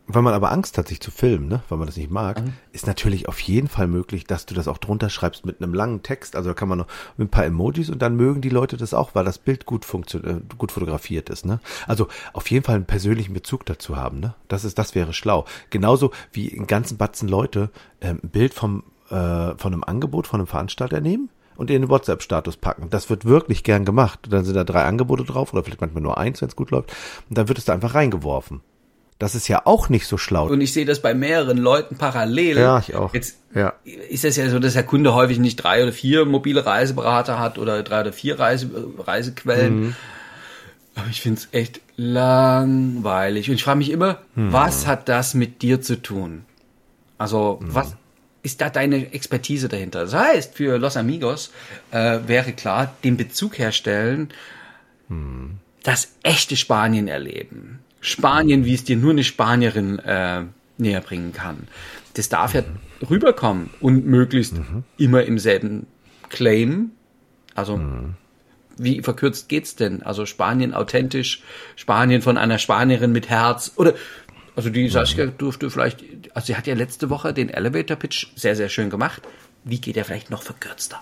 weil 0.07 0.21
man 0.21 0.33
aber 0.33 0.51
Angst 0.51 0.77
hat, 0.77 0.87
sich 0.87 1.01
zu 1.01 1.11
filmen, 1.11 1.47
ne? 1.47 1.61
weil 1.69 1.77
man 1.77 1.87
das 1.87 1.97
nicht 1.97 2.09
mag, 2.09 2.41
mhm. 2.41 2.53
ist 2.71 2.87
natürlich 2.87 3.27
auf 3.27 3.39
jeden 3.39 3.67
Fall 3.67 3.87
möglich, 3.87 4.25
dass 4.25 4.45
du 4.45 4.55
das 4.55 4.67
auch 4.67 4.77
drunter 4.77 5.09
schreibst 5.09 5.45
mit 5.45 5.61
einem 5.61 5.73
langen 5.73 6.01
Text. 6.01 6.35
Also 6.35 6.49
da 6.49 6.53
kann 6.53 6.69
man 6.69 6.79
noch 6.79 6.87
mit 7.17 7.27
ein 7.27 7.31
paar 7.31 7.45
Emojis 7.45 7.89
und 7.89 8.01
dann 8.01 8.15
mögen 8.15 8.41
die 8.41 8.49
Leute 8.49 8.77
das 8.77 8.93
auch, 8.93 9.15
weil 9.15 9.25
das 9.25 9.37
Bild 9.37 9.65
gut 9.65 9.85
funktioniert, 9.85 10.43
äh, 10.43 10.55
gut 10.57 10.71
fotografiert 10.71 11.29
ist. 11.29 11.45
Ne? 11.45 11.59
Also 11.87 12.07
auf 12.33 12.49
jeden 12.49 12.63
Fall 12.63 12.75
einen 12.75 12.85
persönlichen 12.85 13.33
Bezug 13.33 13.65
dazu 13.65 13.97
haben. 13.97 14.19
Ne? 14.19 14.33
Das 14.47 14.63
ist, 14.63 14.77
das 14.79 14.95
wäre 14.95 15.13
schlau. 15.13 15.45
Genauso 15.69 16.11
wie 16.31 16.51
einen 16.55 16.67
ganzen 16.67 16.97
Batzen 16.97 17.27
Leute 17.27 17.69
äh, 17.99 18.09
ein 18.09 18.19
Bild 18.21 18.53
vom 18.53 18.83
äh, 19.09 19.55
von 19.57 19.73
einem 19.73 19.83
Angebot 19.83 20.27
von 20.27 20.39
einem 20.39 20.47
Veranstalter 20.47 20.99
nehmen 20.99 21.29
und 21.55 21.69
in 21.69 21.81
den 21.81 21.89
WhatsApp-Status 21.89 22.57
packen. 22.57 22.89
Das 22.89 23.09
wird 23.09 23.25
wirklich 23.25 23.63
gern 23.63 23.85
gemacht. 23.85 24.19
Dann 24.29 24.45
sind 24.45 24.55
da 24.55 24.63
drei 24.63 24.83
Angebote 24.83 25.23
drauf 25.23 25.53
oder 25.53 25.63
vielleicht 25.63 25.81
manchmal 25.81 26.03
nur 26.03 26.17
eins, 26.17 26.41
wenn 26.41 26.49
es 26.49 26.55
gut 26.55 26.71
läuft. 26.71 26.93
Und 27.29 27.37
dann 27.37 27.47
wird 27.47 27.57
es 27.57 27.65
da 27.65 27.73
einfach 27.73 27.95
reingeworfen. 27.95 28.61
Das 29.19 29.33
ist 29.33 29.47
ja 29.47 29.63
auch 29.65 29.89
nicht 29.89 30.05
so 30.05 30.17
schlau. 30.17 30.47
Und 30.47 30.61
ich 30.61 30.73
sehe 30.73 30.85
das 30.85 31.01
bei 31.01 31.15
mehreren 31.15 31.57
Leuten 31.57 31.97
parallel. 31.97 32.57
Ja, 32.57 32.77
ich 32.77 32.93
auch. 32.93 33.13
Jetzt 33.15 33.37
ja. 33.55 33.73
ist 33.83 34.23
es 34.23 34.35
ja 34.35 34.47
so, 34.49 34.59
dass 34.59 34.73
der 34.73 34.83
Kunde 34.83 35.15
häufig 35.15 35.39
nicht 35.39 35.55
drei 35.55 35.81
oder 35.81 35.91
vier 35.91 36.25
mobile 36.25 36.65
Reiseberater 36.65 37.39
hat 37.39 37.57
oder 37.57 37.81
drei 37.81 38.01
oder 38.01 38.13
vier 38.13 38.39
Reise, 38.39 38.69
Reisequellen. 38.99 39.79
Mhm. 39.79 39.95
Aber 40.93 41.07
ich 41.09 41.21
finde 41.21 41.39
es 41.39 41.47
echt 41.51 41.81
langweilig. 41.95 43.49
Und 43.49 43.55
ich 43.55 43.63
frage 43.63 43.79
mich 43.79 43.89
immer, 43.89 44.19
mhm. 44.35 44.53
was 44.53 44.85
hat 44.85 45.09
das 45.09 45.33
mit 45.33 45.63
dir 45.63 45.81
zu 45.81 45.99
tun? 45.99 46.45
Also, 47.17 47.59
mhm. 47.59 47.73
was 47.73 47.95
ist 48.43 48.61
da 48.61 48.69
deine 48.69 49.13
Expertise 49.13 49.67
dahinter? 49.67 50.01
Das 50.01 50.13
heißt, 50.13 50.55
für 50.55 50.77
Los 50.77 50.95
Amigos 50.95 51.51
äh, 51.89 52.19
wäre 52.27 52.53
klar, 52.53 52.93
den 53.03 53.17
Bezug 53.17 53.57
herstellen, 53.57 54.29
mhm. 55.09 55.57
das 55.81 56.09
echte 56.21 56.55
Spanien 56.55 57.07
erleben 57.07 57.79
Spanien, 58.01 58.65
wie 58.65 58.73
es 58.73 58.83
dir 58.83 58.95
nur 58.95 59.11
eine 59.11 59.23
Spanierin 59.23 59.99
äh, 59.99 60.43
näher 60.77 61.01
bringen 61.01 61.33
kann. 61.33 61.67
Das 62.13 62.29
darf 62.29 62.53
ja 62.53 62.63
rüberkommen 63.09 63.69
und 63.79 64.05
möglichst 64.05 64.53
mhm. 64.53 64.83
immer 64.97 65.23
im 65.23 65.39
selben 65.39 65.87
Claim. 66.29 66.91
Also 67.55 67.77
mhm. 67.77 68.15
wie 68.77 69.01
verkürzt 69.01 69.49
geht's 69.49 69.75
denn? 69.75 70.03
Also 70.03 70.25
Spanien 70.25 70.73
authentisch, 70.73 71.43
Spanien 71.75 72.21
von 72.21 72.37
einer 72.37 72.59
Spanierin 72.59 73.11
mit 73.11 73.29
Herz 73.29 73.73
oder 73.75 73.93
also 74.55 74.71
die 74.71 74.89
Saskia 74.89 75.27
durfte 75.27 75.69
vielleicht, 75.69 76.03
also 76.35 76.47
sie 76.47 76.55
hat 76.55 76.65
ja 76.65 76.73
letzte 76.73 77.11
Woche 77.11 77.31
den 77.31 77.49
Elevator 77.49 77.95
Pitch 77.95 78.27
sehr 78.35 78.55
sehr 78.55 78.69
schön 78.69 78.89
gemacht. 78.89 79.21
Wie 79.63 79.79
geht 79.79 79.97
er 79.97 80.05
vielleicht 80.05 80.31
noch 80.31 80.41
verkürzter? 80.41 80.99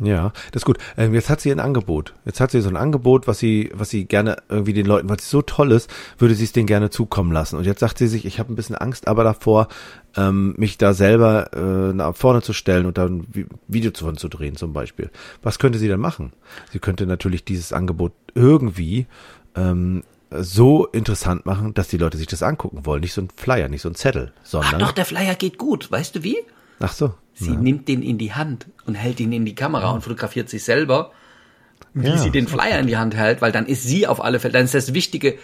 Ja, 0.00 0.32
das 0.50 0.62
ist 0.62 0.66
gut. 0.66 0.78
Ähm, 0.96 1.14
jetzt 1.14 1.30
hat 1.30 1.40
sie 1.40 1.52
ein 1.52 1.60
Angebot. 1.60 2.14
Jetzt 2.24 2.40
hat 2.40 2.50
sie 2.50 2.60
so 2.60 2.68
ein 2.68 2.76
Angebot, 2.76 3.26
was 3.26 3.38
sie, 3.38 3.70
was 3.74 3.90
sie 3.90 4.04
gerne 4.04 4.36
irgendwie 4.48 4.72
den 4.72 4.86
Leuten, 4.86 5.08
weil 5.08 5.16
es 5.16 5.30
so 5.30 5.42
toll 5.42 5.70
ist, 5.72 5.90
würde 6.18 6.34
sie 6.34 6.44
es 6.44 6.52
denen 6.52 6.66
gerne 6.66 6.90
zukommen 6.90 7.30
lassen. 7.32 7.56
Und 7.56 7.64
jetzt 7.64 7.80
sagt 7.80 7.98
sie 7.98 8.08
sich, 8.08 8.24
ich 8.24 8.38
habe 8.38 8.52
ein 8.52 8.56
bisschen 8.56 8.76
Angst, 8.76 9.06
aber 9.06 9.22
davor, 9.22 9.68
ähm, 10.16 10.54
mich 10.56 10.78
da 10.78 10.92
selber 10.92 11.52
äh, 11.52 11.94
nach 11.94 12.16
vorne 12.16 12.42
zu 12.42 12.52
stellen 12.52 12.86
und 12.86 12.98
dann 12.98 13.18
ein 13.18 13.48
Video 13.68 13.90
zu, 13.92 14.10
zu 14.12 14.28
drehen 14.28 14.56
zum 14.56 14.72
Beispiel. 14.72 15.10
Was 15.42 15.58
könnte 15.58 15.78
sie 15.78 15.88
dann 15.88 16.00
machen? 16.00 16.32
Sie 16.72 16.78
könnte 16.78 17.06
natürlich 17.06 17.44
dieses 17.44 17.72
Angebot 17.72 18.12
irgendwie 18.34 19.06
ähm, 19.54 20.02
so 20.30 20.86
interessant 20.86 21.46
machen, 21.46 21.74
dass 21.74 21.88
die 21.88 21.98
Leute 21.98 22.16
sich 22.16 22.26
das 22.26 22.42
angucken 22.42 22.86
wollen. 22.86 23.02
Nicht 23.02 23.14
so 23.14 23.22
ein 23.22 23.28
Flyer, 23.34 23.68
nicht 23.68 23.82
so 23.82 23.88
ein 23.88 23.94
Zettel, 23.94 24.32
sondern. 24.42 24.76
Ach 24.76 24.88
doch, 24.88 24.92
der 24.92 25.04
Flyer 25.04 25.34
geht 25.34 25.58
gut. 25.58 25.90
Weißt 25.90 26.16
du 26.16 26.22
wie? 26.22 26.38
Ach 26.80 26.92
so. 26.92 27.14
Sie 27.34 27.52
ja. 27.52 27.58
nimmt 27.58 27.88
den 27.88 28.02
in 28.02 28.18
die 28.18 28.34
Hand 28.34 28.66
und 28.86 28.94
hält 28.94 29.20
ihn 29.20 29.32
in 29.32 29.44
die 29.44 29.54
Kamera 29.54 29.90
und 29.90 30.02
fotografiert 30.02 30.48
sich 30.48 30.64
selber, 30.64 31.12
wie 31.94 32.08
ja, 32.08 32.18
sie 32.18 32.30
den 32.30 32.46
Flyer 32.46 32.78
in 32.78 32.86
die 32.86 32.96
Hand 32.96 33.14
hält, 33.14 33.42
weil 33.42 33.52
dann 33.52 33.66
ist 33.66 33.84
sie 33.84 34.06
auf 34.06 34.22
alle 34.22 34.38
Fälle, 34.40 34.52
dann 34.52 34.64
ist 34.64 34.74
das 34.74 34.94
Wichtige 34.94 35.38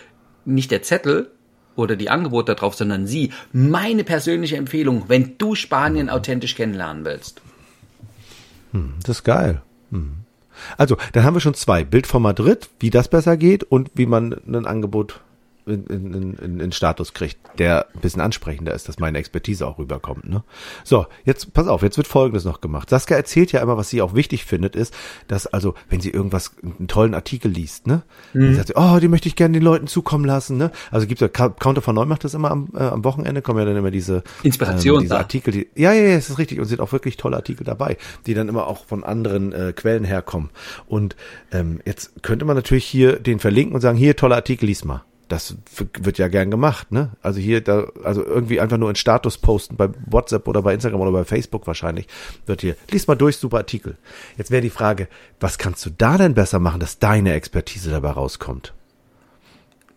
nicht 0.44 0.70
der 0.70 0.82
Zettel 0.82 1.30
oder 1.76 1.96
die 1.96 2.10
Angebote 2.10 2.54
darauf, 2.54 2.74
sondern 2.74 3.06
sie. 3.06 3.32
Meine 3.52 4.04
persönliche 4.04 4.56
Empfehlung, 4.56 5.04
wenn 5.08 5.38
du 5.38 5.54
Spanien 5.54 6.10
authentisch 6.10 6.56
kennenlernen 6.56 7.04
willst. 7.04 7.40
Hm, 8.72 8.94
das 9.04 9.18
ist 9.18 9.24
geil. 9.24 9.62
Hm. 9.90 10.16
Also, 10.76 10.96
dann 11.12 11.22
haben 11.22 11.34
wir 11.34 11.40
schon 11.40 11.54
zwei. 11.54 11.84
Bild 11.84 12.06
von 12.06 12.20
Madrid, 12.20 12.68
wie 12.80 12.90
das 12.90 13.08
besser 13.08 13.36
geht 13.36 13.62
und 13.62 13.90
wie 13.94 14.06
man 14.06 14.32
ein 14.46 14.66
Angebot 14.66 15.20
in, 15.68 15.86
in, 15.86 16.34
in, 16.34 16.60
in 16.60 16.72
Status 16.72 17.14
kriegt, 17.14 17.38
der 17.58 17.86
ein 17.94 18.00
bisschen 18.00 18.20
ansprechender 18.20 18.74
ist, 18.74 18.88
dass 18.88 18.98
meine 18.98 19.18
Expertise 19.18 19.66
auch 19.66 19.78
rüberkommt. 19.78 20.28
Ne? 20.28 20.42
So, 20.84 21.06
jetzt 21.24 21.52
pass 21.52 21.68
auf, 21.68 21.82
jetzt 21.82 21.96
wird 21.96 22.06
Folgendes 22.06 22.44
noch 22.44 22.60
gemacht. 22.60 22.90
Saskia 22.90 23.16
erzählt 23.16 23.52
ja 23.52 23.60
immer, 23.60 23.76
was 23.76 23.90
sie 23.90 24.02
auch 24.02 24.14
wichtig 24.14 24.44
findet, 24.44 24.76
ist, 24.76 24.94
dass 25.26 25.46
also, 25.46 25.74
wenn 25.88 26.00
sie 26.00 26.10
irgendwas, 26.10 26.52
einen 26.62 26.88
tollen 26.88 27.14
Artikel 27.14 27.50
liest, 27.50 27.86
ne, 27.86 28.02
mhm. 28.32 28.40
dann 28.40 28.54
sagt 28.54 28.68
sie, 28.68 28.74
oh, 28.76 28.98
die 29.00 29.08
möchte 29.08 29.28
ich 29.28 29.36
gerne 29.36 29.54
den 29.54 29.62
Leuten 29.62 29.86
zukommen 29.86 30.24
lassen. 30.24 30.56
Ne? 30.56 30.70
Also 30.90 31.06
gibt 31.06 31.20
ja 31.20 31.28
Counter 31.28 31.82
von 31.82 31.94
Neu 31.94 32.04
macht 32.04 32.24
das 32.24 32.34
immer 32.34 32.50
am, 32.50 32.68
äh, 32.74 32.78
am 32.78 33.04
Wochenende, 33.04 33.42
kommen 33.42 33.58
ja 33.58 33.64
dann 33.64 33.76
immer 33.76 33.90
diese 33.90 34.22
Inspiration, 34.42 34.96
ähm, 34.96 35.02
diese 35.02 35.18
Artikel, 35.18 35.52
die, 35.52 35.68
ja, 35.74 35.92
ja, 35.92 36.08
ja, 36.08 36.16
das 36.16 36.30
ist 36.30 36.38
richtig 36.38 36.58
und 36.58 36.66
sind 36.66 36.80
auch 36.80 36.92
wirklich 36.92 37.16
tolle 37.16 37.36
Artikel 37.36 37.64
dabei, 37.64 37.96
die 38.26 38.34
dann 38.34 38.48
immer 38.48 38.66
auch 38.66 38.84
von 38.84 39.04
anderen 39.04 39.52
äh, 39.52 39.72
Quellen 39.74 40.04
herkommen. 40.04 40.50
Und 40.86 41.16
ähm, 41.52 41.80
jetzt 41.84 42.22
könnte 42.22 42.44
man 42.44 42.56
natürlich 42.56 42.84
hier 42.84 43.18
den 43.18 43.38
verlinken 43.38 43.74
und 43.74 43.80
sagen, 43.80 43.98
hier 43.98 44.16
tolle 44.16 44.34
Artikel, 44.34 44.66
lies 44.66 44.84
mal. 44.84 45.04
Das 45.28 45.56
wird 46.00 46.18
ja 46.18 46.28
gern 46.28 46.50
gemacht, 46.50 46.90
ne? 46.90 47.10
Also 47.22 47.38
hier, 47.38 47.60
da, 47.60 47.86
also 48.02 48.24
irgendwie 48.24 48.60
einfach 48.60 48.78
nur 48.78 48.88
in 48.88 48.96
Status 48.96 49.36
posten 49.38 49.76
bei 49.76 49.90
WhatsApp 50.06 50.48
oder 50.48 50.62
bei 50.62 50.72
Instagram 50.72 51.00
oder 51.00 51.12
bei 51.12 51.24
Facebook 51.24 51.66
wahrscheinlich 51.66 52.06
wird 52.46 52.62
hier, 52.62 52.76
lies 52.90 53.06
mal 53.06 53.14
durch, 53.14 53.36
super 53.36 53.58
Artikel. 53.58 53.98
Jetzt 54.38 54.50
wäre 54.50 54.62
die 54.62 54.70
Frage, 54.70 55.06
was 55.38 55.58
kannst 55.58 55.84
du 55.84 55.90
da 55.90 56.16
denn 56.16 56.34
besser 56.34 56.58
machen, 56.58 56.80
dass 56.80 56.98
deine 56.98 57.34
Expertise 57.34 57.90
dabei 57.90 58.10
rauskommt? 58.10 58.72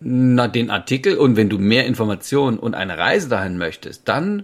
Na, 0.02 0.48
den 0.48 0.70
Artikel 0.70 1.18
und 1.18 1.38
wenn 1.38 1.50
du 1.50 1.60
mehr 1.60 1.86
Informationen 1.86 2.58
und 2.58 2.74
eine 2.74 2.98
Reise 2.98 3.30
dahin 3.30 3.58
möchtest, 3.58 4.10
dann 4.10 4.44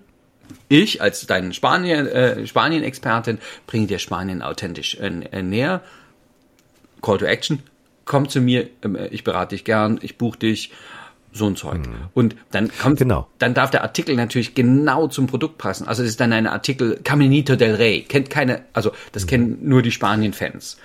ich 0.69 1.01
als 1.01 1.25
dein 1.27 1.53
Spanien, 1.53 2.07
äh, 2.07 2.45
Spanien-Expertin 2.45 3.39
bringe 3.65 3.87
dir 3.87 3.99
Spanien 3.99 4.41
authentisch 4.41 4.95
äh, 4.95 5.41
näher. 5.41 5.81
Call 7.01 7.17
to 7.17 7.25
Action, 7.25 7.63
komm 8.07 8.27
zu 8.27 8.41
mir, 8.41 8.69
ähm, 8.83 8.97
ich 9.11 9.23
berate 9.23 9.55
dich 9.55 9.63
gern, 9.63 9.99
ich 10.01 10.17
buche 10.17 10.39
dich, 10.39 10.71
so 11.33 11.45
ein 11.45 11.55
Zeug. 11.55 11.87
Mhm. 11.87 11.95
Und 12.13 12.35
dann 12.51 12.71
kommt, 12.75 12.99
genau. 12.99 13.27
dann 13.37 13.53
darf 13.53 13.69
der 13.69 13.83
Artikel 13.83 14.15
natürlich 14.15 14.55
genau 14.55 15.07
zum 15.07 15.27
Produkt 15.27 15.57
passen. 15.57 15.87
Also 15.87 16.03
es 16.03 16.09
ist 16.09 16.19
dann 16.19 16.33
ein 16.33 16.47
Artikel 16.47 16.99
Caminito 17.03 17.55
del 17.55 17.75
Rey, 17.75 18.01
kennt 18.01 18.29
keine, 18.29 18.63
also 18.73 18.91
das 19.11 19.23
mhm. 19.23 19.27
kennen 19.27 19.57
nur 19.61 19.81
die 19.81 19.91
Spanien-Fans. 19.91 20.77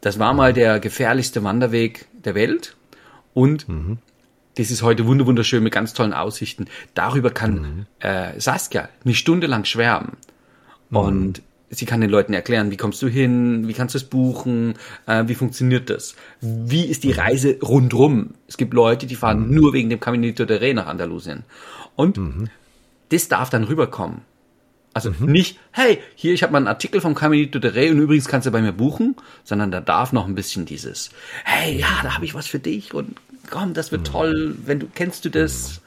Das 0.00 0.18
war 0.18 0.34
mal 0.34 0.52
der 0.52 0.80
gefährlichste 0.80 1.42
Wanderweg 1.44 2.06
der 2.12 2.34
Welt 2.34 2.76
und 3.32 3.68
mhm. 3.68 3.98
das 4.56 4.70
ist 4.70 4.82
heute 4.82 5.06
wunderschön 5.06 5.62
mit 5.62 5.72
ganz 5.72 5.94
tollen 5.94 6.12
Aussichten. 6.12 6.66
Darüber 6.92 7.30
kann 7.30 7.54
mhm. 7.54 7.86
äh, 8.00 8.38
Saskia 8.38 8.88
eine 9.04 9.14
Stunde 9.14 9.46
lang 9.46 9.64
schwärmen. 9.64 10.18
Mhm. 10.90 10.96
Und 10.96 11.42
sie 11.74 11.86
kann 11.86 12.00
den 12.00 12.10
Leuten 12.10 12.32
erklären, 12.32 12.70
wie 12.70 12.76
kommst 12.76 13.02
du 13.02 13.08
hin, 13.08 13.68
wie 13.68 13.72
kannst 13.72 13.94
du 13.94 13.98
es 13.98 14.04
buchen, 14.04 14.74
äh, 15.06 15.24
wie 15.26 15.34
funktioniert 15.34 15.90
das, 15.90 16.14
wie 16.40 16.84
ist 16.84 17.04
die 17.04 17.12
Reise 17.12 17.58
rundrum. 17.62 18.34
Es 18.48 18.56
gibt 18.56 18.74
Leute, 18.74 19.06
die 19.06 19.16
fahren 19.16 19.48
mhm. 19.48 19.54
nur 19.54 19.72
wegen 19.72 19.90
dem 19.90 20.00
Caminito 20.00 20.44
de 20.44 20.58
Rey 20.58 20.74
nach 20.74 20.86
Andalusien. 20.86 21.44
Und 21.96 22.16
mhm. 22.16 22.48
das 23.10 23.28
darf 23.28 23.50
dann 23.50 23.64
rüberkommen. 23.64 24.22
Also 24.92 25.12
mhm. 25.18 25.32
nicht, 25.32 25.58
hey, 25.72 25.98
hier, 26.14 26.32
ich 26.32 26.42
habe 26.42 26.52
mal 26.52 26.58
einen 26.58 26.68
Artikel 26.68 27.00
vom 27.00 27.14
Caminito 27.14 27.58
de 27.58 27.72
Rey 27.72 27.90
und 27.90 27.98
übrigens 27.98 28.28
kannst 28.28 28.46
du 28.46 28.52
bei 28.52 28.62
mir 28.62 28.72
buchen, 28.72 29.16
sondern 29.42 29.70
da 29.70 29.80
darf 29.80 30.12
noch 30.12 30.26
ein 30.26 30.36
bisschen 30.36 30.66
dieses, 30.66 31.10
hey, 31.44 31.78
ja, 31.78 31.88
da 32.02 32.14
habe 32.14 32.24
ich 32.24 32.34
was 32.34 32.46
für 32.46 32.60
dich 32.60 32.94
und 32.94 33.16
komm, 33.50 33.74
das 33.74 33.90
wird 33.90 34.02
mhm. 34.02 34.12
toll, 34.12 34.56
wenn 34.64 34.78
du, 34.80 34.86
kennst 34.94 35.24
du 35.24 35.30
das? 35.30 35.80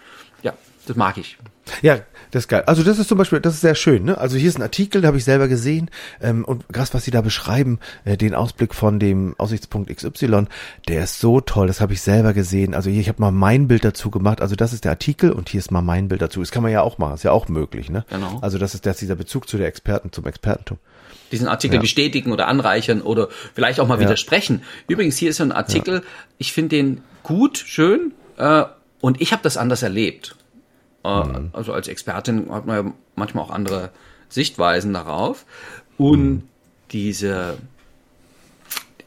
Das 0.87 0.95
mag 0.95 1.17
ich. 1.17 1.37
Ja, 1.81 1.99
das 2.31 2.43
ist 2.43 2.47
geil. 2.47 2.63
Also 2.65 2.81
das 2.81 2.97
ist 2.97 3.09
zum 3.09 3.17
Beispiel, 3.17 3.41
das 3.41 3.55
ist 3.55 3.61
sehr 3.61 3.75
schön. 3.75 4.05
Ne? 4.05 4.17
Also 4.17 4.37
hier 4.37 4.47
ist 4.47 4.57
ein 4.57 4.61
Artikel, 4.61 5.01
da 5.01 5.09
habe 5.09 5.17
ich 5.17 5.25
selber 5.25 5.49
gesehen 5.49 5.91
ähm, 6.21 6.45
und 6.45 6.63
krass, 6.69 6.93
was 6.93 7.03
sie 7.03 7.11
da 7.11 7.19
beschreiben, 7.19 7.79
äh, 8.05 8.15
den 8.15 8.33
Ausblick 8.33 8.73
von 8.73 8.99
dem 8.99 9.35
Aussichtspunkt 9.37 9.93
XY, 9.93 10.45
der 10.87 11.03
ist 11.03 11.19
so 11.19 11.41
toll. 11.41 11.67
Das 11.67 11.81
habe 11.81 11.91
ich 11.91 12.01
selber 12.01 12.31
gesehen. 12.31 12.73
Also 12.73 12.89
hier, 12.89 13.01
ich 13.01 13.09
habe 13.09 13.21
mal 13.21 13.31
mein 13.31 13.67
Bild 13.67 13.83
dazu 13.83 14.09
gemacht. 14.09 14.41
Also 14.41 14.55
das 14.55 14.71
ist 14.71 14.85
der 14.85 14.91
Artikel 14.91 15.33
und 15.33 15.49
hier 15.49 15.59
ist 15.59 15.71
mal 15.71 15.81
mein 15.81 16.07
Bild 16.07 16.21
dazu. 16.21 16.39
Das 16.39 16.51
kann 16.51 16.63
man 16.63 16.71
ja 16.71 16.81
auch 16.81 16.97
machen, 16.97 17.15
ist 17.15 17.23
ja 17.23 17.31
auch 17.31 17.49
möglich. 17.49 17.89
Ne? 17.89 18.05
Genau. 18.09 18.39
Also 18.41 18.57
das 18.57 18.73
ist 18.73 18.85
das 18.85 18.97
dieser 18.97 19.15
Bezug 19.15 19.49
zu 19.49 19.57
der 19.57 19.67
Experten, 19.67 20.11
zum 20.13 20.25
Expertentum 20.25 20.79
diesen 21.31 21.49
Artikel 21.49 21.75
ja. 21.75 21.81
bestätigen 21.81 22.31
oder 22.31 22.47
anreichern 22.47 23.01
oder 23.01 23.27
vielleicht 23.53 23.81
auch 23.81 23.87
mal 23.87 23.95
ja. 23.95 24.01
widersprechen. 24.01 24.63
Übrigens, 24.87 25.17
hier 25.17 25.29
ist 25.29 25.37
so 25.37 25.43
ein 25.43 25.51
Artikel, 25.51 25.95
ja. 25.95 26.01
ich 26.37 26.53
finde 26.53 26.77
den 26.77 27.01
gut, 27.23 27.57
schön 27.57 28.13
äh, 28.37 28.63
und 29.01 29.21
ich 29.21 29.33
habe 29.33 29.43
das 29.43 29.57
anders 29.57 29.83
erlebt. 29.83 30.37
Mhm. 31.07 31.49
Also 31.53 31.73
als 31.73 31.87
Expertin 31.87 32.51
hat 32.51 32.65
man 32.65 32.85
ja 32.85 32.91
manchmal 33.15 33.43
auch 33.43 33.51
andere 33.51 33.91
Sichtweisen 34.29 34.93
darauf. 34.93 35.45
Und 35.97 36.29
mhm. 36.29 36.43
diese, 36.91 37.57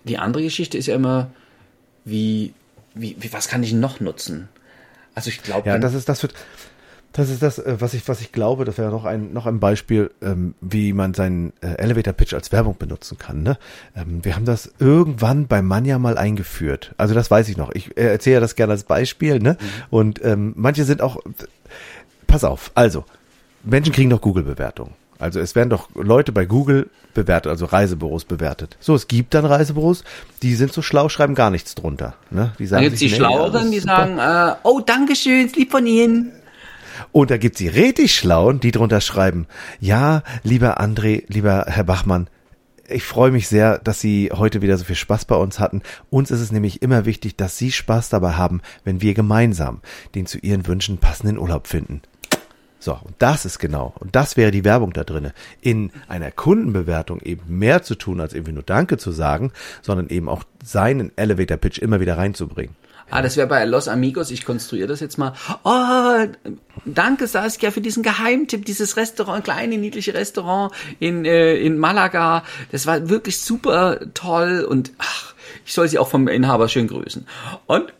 die 0.05 0.19
andere 0.19 0.43
Geschichte 0.43 0.79
ist 0.79 0.87
ja 0.87 0.95
immer, 0.95 1.31
wie, 2.05 2.55
wie, 2.95 3.17
wie 3.21 3.33
was 3.33 3.49
kann 3.49 3.63
ich 3.63 3.73
noch 3.73 4.01
nutzen? 4.01 4.49
Also 5.15 5.29
ich 5.29 5.43
glaube. 5.43 5.69
Ja, 5.69 5.79
das 5.79 5.95
ist, 5.95 6.09
das 6.09 6.23
wird, 6.23 6.35
das 7.13 7.29
ist 7.29 7.43
das, 7.43 7.59
äh, 7.59 7.81
was 7.81 7.95
ich, 7.95 8.07
was 8.09 8.21
ich 8.21 8.33
glaube, 8.33 8.65
das 8.65 8.79
wäre 8.79 8.91
noch 8.91 9.05
ein, 9.05 9.33
noch 9.33 9.47
ein 9.47 9.61
Beispiel, 9.61 10.11
ähm, 10.23 10.55
wie 10.61 10.93
man 10.93 11.15
seinen 11.15 11.53
äh, 11.61 11.75
Elevator 11.75 12.13
Pitch 12.13 12.35
als 12.35 12.53
Werbung 12.53 12.77
benutzen 12.79 13.19
kann. 13.19 13.43
Ne? 13.43 13.59
Ähm, 13.97 14.25
wir 14.25 14.37
haben 14.37 14.45
das 14.45 14.73
irgendwann 14.79 15.47
bei 15.47 15.61
Manja 15.61 15.99
mal 15.99 16.17
eingeführt. 16.17 16.95
Also 16.99 17.15
das 17.15 17.31
weiß 17.31 17.49
ich 17.49 17.57
noch. 17.57 17.73
Ich 17.73 17.97
äh, 17.97 18.07
erzähle 18.07 18.41
das 18.41 18.55
gerne 18.55 18.73
als 18.73 18.85
Beispiel. 18.85 19.41
Ne? 19.41 19.57
Mhm. 19.61 19.67
Und 19.91 20.25
ähm, 20.25 20.53
manche 20.57 20.85
sind 20.85 21.03
auch, 21.03 21.19
pass 22.27 22.45
auf, 22.45 22.71
also, 22.75 23.05
Menschen 23.63 23.93
kriegen 23.93 24.11
doch 24.11 24.21
Google-Bewertungen. 24.21 24.95
Also 25.21 25.39
es 25.39 25.55
werden 25.55 25.69
doch 25.69 25.89
Leute 25.95 26.33
bei 26.33 26.47
Google 26.47 26.89
bewertet, 27.13 27.51
also 27.51 27.67
Reisebüros 27.67 28.25
bewertet. 28.25 28.77
So, 28.81 28.95
es 28.95 29.07
gibt 29.07 29.35
dann 29.35 29.45
Reisebüros, 29.45 30.03
die 30.43 30.55
sind 30.55 30.73
so 30.73 30.81
schlau, 30.81 31.11
schreiben 31.11 31.35
gar 31.35 31.51
nichts 31.51 31.75
drunter. 31.75 32.15
Ne? 32.31 32.53
Die 32.59 32.67
sagen 32.67 32.85
dann 32.85 32.91
gibt 32.91 32.95
es 32.95 33.01
die 33.01 33.15
Schlaueren, 33.15 33.71
die 33.71 33.81
sagen, 33.81 34.19
äh, 34.19 34.55
oh, 34.63 34.81
Dankeschön, 34.81 35.47
ist 35.47 35.57
lieb 35.57 35.71
von 35.71 35.87
Ihnen. 35.87 36.33
Und 37.13 37.31
da 37.31 37.37
gibt's 37.37 37.59
die 37.59 37.69
richtig 37.69 38.15
Schlauen, 38.15 38.61
die 38.61 38.71
drunter 38.71 39.01
schreiben, 39.01 39.47
ja, 39.79 40.23
lieber 40.43 40.81
André, 40.81 41.25
lieber 41.29 41.67
Herr 41.67 41.85
Bachmann, 41.85 42.29
ich 42.91 43.05
freue 43.05 43.31
mich 43.31 43.49
sehr, 43.49 43.79
dass 43.79 44.01
Sie 44.01 44.31
heute 44.33 44.63
wieder 44.63 44.77
so 44.77 44.85
viel 44.85 44.97
Spaß 44.97 45.25
bei 45.25 45.37
uns 45.37 45.59
hatten. 45.59 45.83
Uns 46.11 46.31
ist 46.31 46.41
es 46.41 46.53
nämlich 46.53 46.83
immer 46.83 47.05
wichtig, 47.05 47.37
dass 47.37 47.57
Sie 47.57 47.73
Spaß 47.73 48.09
dabei 48.09 48.33
haben, 48.33 48.61
wenn 48.85 49.01
wir 49.01 49.15
gemeinsam 49.15 49.81
den 50.15 50.27
zu 50.27 50.39
Ihren 50.39 50.67
Wünschen 50.67 50.99
passenden 50.99 51.39
Urlaub 51.39 51.67
finden. 51.67 52.03
So, 52.83 52.93
und 52.95 53.15
das 53.19 53.45
ist 53.45 53.59
genau, 53.59 53.93
und 53.99 54.17
das 54.17 54.39
wäre 54.39 54.51
die 54.51 54.65
Werbung 54.65 54.95
da 54.95 55.05
drinne, 55.05 55.35
in 55.61 55.91
einer 56.09 56.31
Kundenbewertung 56.31 57.21
eben 57.21 57.59
mehr 57.59 57.83
zu 57.83 57.95
tun, 57.95 58.21
als 58.21 58.33
irgendwie 58.33 58.55
nur 58.55 58.63
Danke 58.63 58.97
zu 58.97 59.13
sagen, 59.13 59.53
sondern 59.83 60.09
eben 60.09 60.31
auch 60.31 60.45
seinen 60.65 61.13
Elevator 61.17 61.59
Pitch 61.59 61.79
immer 61.79 62.01
wieder 62.01 62.17
reinzubringen. 62.17 62.75
Ah, 63.11 63.23
das 63.23 63.37
wäre 63.37 63.47
bei 63.47 63.65
Los 63.65 63.89
Amigos, 63.89 64.31
ich 64.31 64.45
konstruiere 64.45 64.89
das 64.89 65.01
jetzt 65.01 65.19
mal. 65.19 65.35
Oh, 65.65 66.27
danke 66.85 67.27
Saskia 67.27 67.71
für 67.71 67.81
diesen 67.81 68.03
Geheimtipp, 68.03 68.65
dieses 68.65 68.97
Restaurant, 68.97 69.45
kleine 69.45 69.79
niedliche 69.79 70.15
Restaurant 70.15 70.73
in, 70.99 71.25
äh, 71.25 71.57
in 71.57 71.79
Malaga. 71.79 72.45
Das 72.71 72.87
war 72.87 73.09
wirklich 73.09 73.41
super 73.41 74.01
toll 74.15 74.65
und 74.69 74.93
ach, 74.99 75.35
ich 75.67 75.73
soll 75.73 75.89
sie 75.89 75.99
auch 75.99 76.09
vom 76.09 76.29
Inhaber 76.29 76.69
schön 76.69 76.87
grüßen. 76.87 77.27
Und 77.67 77.93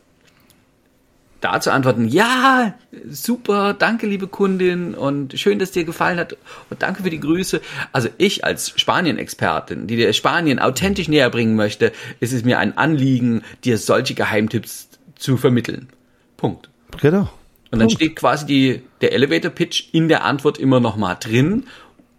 dazu 1.41 1.71
antworten, 1.71 2.07
ja, 2.07 2.75
super, 3.09 3.73
danke 3.73 4.07
liebe 4.07 4.27
Kundin 4.27 4.93
und 4.93 5.37
schön, 5.37 5.59
dass 5.59 5.71
dir 5.71 5.83
gefallen 5.83 6.19
hat 6.19 6.37
und 6.69 6.81
danke 6.81 7.03
für 7.03 7.09
die 7.09 7.19
Grüße. 7.19 7.61
Also 7.91 8.09
ich 8.17 8.45
als 8.45 8.73
Spanien-Expertin, 8.79 9.87
die 9.87 9.97
dir 9.97 10.13
Spanien 10.13 10.59
authentisch 10.59 11.07
näher 11.07 11.29
bringen 11.29 11.55
möchte, 11.55 11.91
ist 12.19 12.31
es 12.31 12.45
mir 12.45 12.59
ein 12.59 12.77
Anliegen, 12.77 13.43
dir 13.63 13.77
solche 13.77 14.13
Geheimtipps 14.13 14.87
zu 15.21 15.37
vermitteln. 15.37 15.89
Punkt. 16.37 16.69
Genau. 16.99 17.29
Und 17.71 17.79
dann 17.79 17.87
Punkt. 17.87 17.93
steht 17.93 18.15
quasi 18.15 18.45
die, 18.45 18.81
der 18.99 19.13
Elevator 19.13 19.51
Pitch 19.51 19.93
in 19.93 20.09
der 20.09 20.25
Antwort 20.25 20.57
immer 20.57 20.79
noch 20.79 20.97
mal 20.97 21.15
drin. 21.15 21.65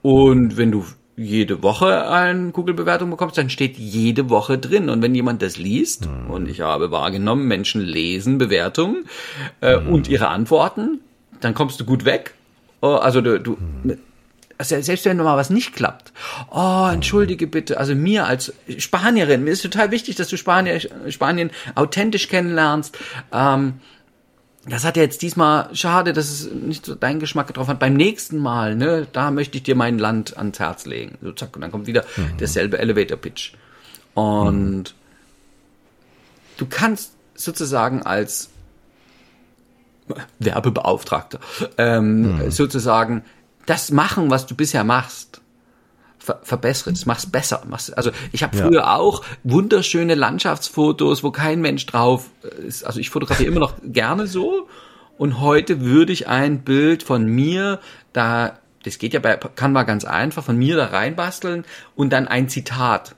Und 0.00 0.56
wenn 0.56 0.70
du 0.70 0.84
jede 1.16 1.62
Woche 1.62 2.08
eine 2.08 2.52
Google-Bewertung 2.52 3.10
bekommst, 3.10 3.36
dann 3.36 3.50
steht 3.50 3.76
jede 3.76 4.30
Woche 4.30 4.56
drin. 4.56 4.88
Und 4.88 5.02
wenn 5.02 5.14
jemand 5.14 5.42
das 5.42 5.58
liest, 5.58 6.06
mhm. 6.06 6.30
und 6.30 6.48
ich 6.48 6.60
habe 6.60 6.90
wahrgenommen, 6.90 7.46
Menschen 7.46 7.82
lesen 7.82 8.38
Bewertungen 8.38 9.04
äh, 9.60 9.76
mhm. 9.76 9.88
und 9.88 10.08
ihre 10.08 10.28
Antworten, 10.28 11.00
dann 11.40 11.54
kommst 11.54 11.80
du 11.80 11.84
gut 11.84 12.04
weg. 12.04 12.34
Oh, 12.80 12.94
also 12.94 13.20
du, 13.20 13.38
du 13.38 13.58
mhm. 13.82 13.98
Also 14.70 14.80
selbst 14.80 15.04
wenn 15.04 15.16
mal 15.16 15.36
was 15.36 15.50
nicht 15.50 15.74
klappt. 15.74 16.12
Oh, 16.50 16.88
entschuldige 16.92 17.46
bitte. 17.46 17.78
Also 17.78 17.94
mir 17.94 18.26
als 18.26 18.52
Spanierin, 18.78 19.44
mir 19.44 19.50
ist 19.50 19.62
total 19.62 19.90
wichtig, 19.90 20.16
dass 20.16 20.28
du 20.28 20.36
Spanier, 20.36 20.80
Spanien 21.08 21.50
authentisch 21.74 22.28
kennenlernst. 22.28 22.96
Ähm, 23.32 23.74
das 24.66 24.84
hat 24.84 24.96
ja 24.96 25.02
jetzt 25.02 25.22
diesmal, 25.22 25.74
schade, 25.74 26.12
dass 26.12 26.30
es 26.30 26.52
nicht 26.52 26.86
so 26.86 26.94
deinen 26.94 27.18
Geschmack 27.18 27.48
getroffen 27.48 27.70
hat. 27.70 27.80
Beim 27.80 27.94
nächsten 27.94 28.38
Mal, 28.38 28.76
ne, 28.76 29.08
da 29.12 29.32
möchte 29.32 29.56
ich 29.56 29.64
dir 29.64 29.74
mein 29.74 29.98
Land 29.98 30.36
ans 30.36 30.60
Herz 30.60 30.86
legen. 30.86 31.18
So 31.20 31.32
zack, 31.32 31.56
und 31.56 31.62
dann 31.62 31.72
kommt 31.72 31.88
wieder 31.88 32.04
mhm. 32.16 32.36
derselbe 32.38 32.78
Elevator 32.78 33.16
Pitch. 33.16 33.54
Und 34.14 34.76
mhm. 34.76 34.84
du 36.58 36.66
kannst 36.66 37.14
sozusagen 37.34 38.02
als 38.02 38.50
Werbebeauftragter 40.38 41.40
ähm, 41.78 42.36
mhm. 42.36 42.50
sozusagen 42.50 43.24
das 43.66 43.90
machen, 43.90 44.30
was 44.30 44.46
du 44.46 44.54
bisher 44.54 44.84
machst, 44.84 45.40
ver 46.18 46.40
verbessere 46.42 46.92
es, 46.92 47.06
mach's 47.06 47.26
besser. 47.26 47.62
Mach's, 47.68 47.90
also 47.90 48.10
ich 48.30 48.42
habe 48.42 48.56
früher 48.56 48.82
ja. 48.82 48.96
auch 48.96 49.24
wunderschöne 49.42 50.14
Landschaftsfotos, 50.14 51.24
wo 51.24 51.30
kein 51.30 51.60
Mensch 51.60 51.84
drauf 51.86 52.30
ist. 52.64 52.84
Also 52.84 53.00
ich 53.00 53.10
fotografiere 53.10 53.50
immer 53.50 53.60
noch 53.60 53.74
gerne 53.82 54.26
so. 54.26 54.68
Und 55.18 55.40
heute 55.40 55.80
würde 55.80 56.12
ich 56.12 56.28
ein 56.28 56.62
Bild 56.62 57.02
von 57.02 57.26
mir 57.26 57.80
da, 58.12 58.58
das 58.84 58.98
geht 58.98 59.14
ja 59.14 59.20
bei 59.20 59.36
Canva 59.36 59.82
ganz 59.82 60.04
einfach, 60.04 60.44
von 60.44 60.56
mir 60.56 60.76
da 60.76 60.86
reinbasteln 60.86 61.64
und 61.94 62.12
dann 62.12 62.28
ein 62.28 62.48
Zitat. 62.48 63.14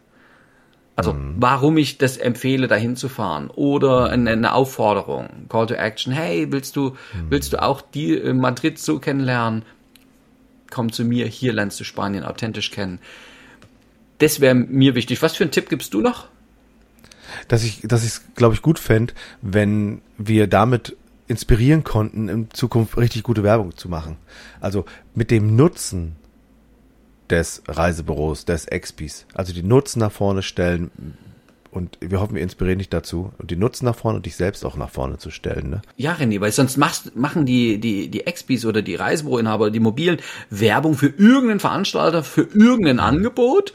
Also 0.96 1.12
mhm. 1.12 1.36
warum 1.38 1.76
ich 1.76 1.98
das 1.98 2.16
empfehle, 2.16 2.68
dahin 2.68 2.96
zu 2.96 3.08
fahren 3.08 3.50
oder 3.50 4.10
eine, 4.10 4.30
eine, 4.30 4.52
Aufforderung, 4.54 5.46
Call 5.48 5.66
to 5.66 5.74
Action. 5.74 6.12
Hey, 6.12 6.52
willst 6.52 6.76
du 6.76 6.90
mhm. 6.90 7.30
willst 7.30 7.52
du 7.52 7.62
auch 7.62 7.80
die 7.80 8.14
in 8.14 8.38
Madrid 8.38 8.78
so 8.78 8.98
kennenlernen? 8.98 9.64
Komm 10.74 10.90
zu 10.92 11.04
mir, 11.04 11.26
hier 11.26 11.52
lernst 11.52 11.78
du 11.78 11.84
Spanien 11.84 12.24
authentisch 12.24 12.72
kennen. 12.72 12.98
Das 14.18 14.40
wäre 14.40 14.54
mir 14.54 14.94
wichtig. 14.96 15.22
Was 15.22 15.36
für 15.36 15.44
einen 15.44 15.52
Tipp 15.52 15.68
gibst 15.68 15.94
du 15.94 16.00
noch? 16.00 16.28
Dass 17.48 17.62
ich, 17.62 17.82
dass 17.82 18.04
es, 18.04 18.22
glaube 18.34 18.54
ich, 18.54 18.62
gut 18.62 18.78
fände, 18.78 19.14
wenn 19.40 20.02
wir 20.18 20.48
damit 20.48 20.96
inspirieren 21.28 21.84
konnten, 21.84 22.28
in 22.28 22.50
Zukunft 22.50 22.96
richtig 22.96 23.22
gute 23.22 23.44
Werbung 23.44 23.76
zu 23.76 23.88
machen. 23.88 24.16
Also 24.60 24.84
mit 25.14 25.30
dem 25.30 25.54
Nutzen 25.54 26.16
des 27.30 27.62
Reisebüros, 27.66 28.44
des 28.44 28.66
Expis. 28.66 29.26
Also 29.32 29.52
die 29.52 29.62
Nutzen 29.62 30.00
nach 30.00 30.12
vorne 30.12 30.42
stellen, 30.42 30.90
und 31.74 31.98
wir 32.00 32.20
hoffen, 32.20 32.36
wir 32.36 32.42
inspirieren 32.42 32.78
dich 32.78 32.88
dazu 32.88 33.32
und 33.38 33.50
die 33.50 33.56
Nutzen 33.56 33.84
nach 33.84 33.96
vorne 33.96 34.16
und 34.16 34.26
dich 34.26 34.36
selbst 34.36 34.64
auch 34.64 34.76
nach 34.76 34.90
vorne 34.90 35.18
zu 35.18 35.30
stellen. 35.30 35.70
Ne? 35.70 35.82
Ja, 35.96 36.14
René, 36.14 36.40
weil 36.40 36.52
sonst 36.52 36.76
machst, 36.76 37.16
machen 37.16 37.46
die, 37.46 37.78
die, 37.78 38.08
die 38.08 38.26
Expis 38.26 38.64
oder 38.64 38.80
die 38.80 38.94
Reisebüroinhaber 38.94 39.70
die 39.70 39.80
Mobilen 39.80 40.18
Werbung 40.50 40.94
für 40.94 41.08
irgendeinen 41.08 41.60
Veranstalter, 41.60 42.22
für 42.22 42.42
irgendein 42.54 43.00
Angebot. 43.00 43.74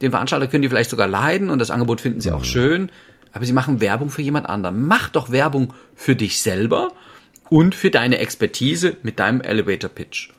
Den 0.00 0.12
Veranstalter 0.12 0.46
können 0.46 0.62
die 0.62 0.68
vielleicht 0.68 0.90
sogar 0.90 1.08
leiden 1.08 1.50
und 1.50 1.58
das 1.58 1.70
Angebot 1.72 2.00
finden 2.00 2.20
sie 2.20 2.30
mhm. 2.30 2.36
auch 2.36 2.44
schön. 2.44 2.90
Aber 3.32 3.44
sie 3.44 3.52
machen 3.52 3.80
Werbung 3.80 4.10
für 4.10 4.22
jemand 4.22 4.48
anderen. 4.48 4.86
Mach 4.86 5.08
doch 5.08 5.30
Werbung 5.30 5.74
für 5.94 6.14
dich 6.14 6.40
selber 6.40 6.92
und 7.48 7.74
für 7.74 7.90
deine 7.90 8.18
Expertise 8.18 8.96
mit 9.02 9.18
deinem 9.18 9.40
Elevator 9.40 9.90
Pitch. 9.90 10.30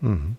Mhm. 0.00 0.36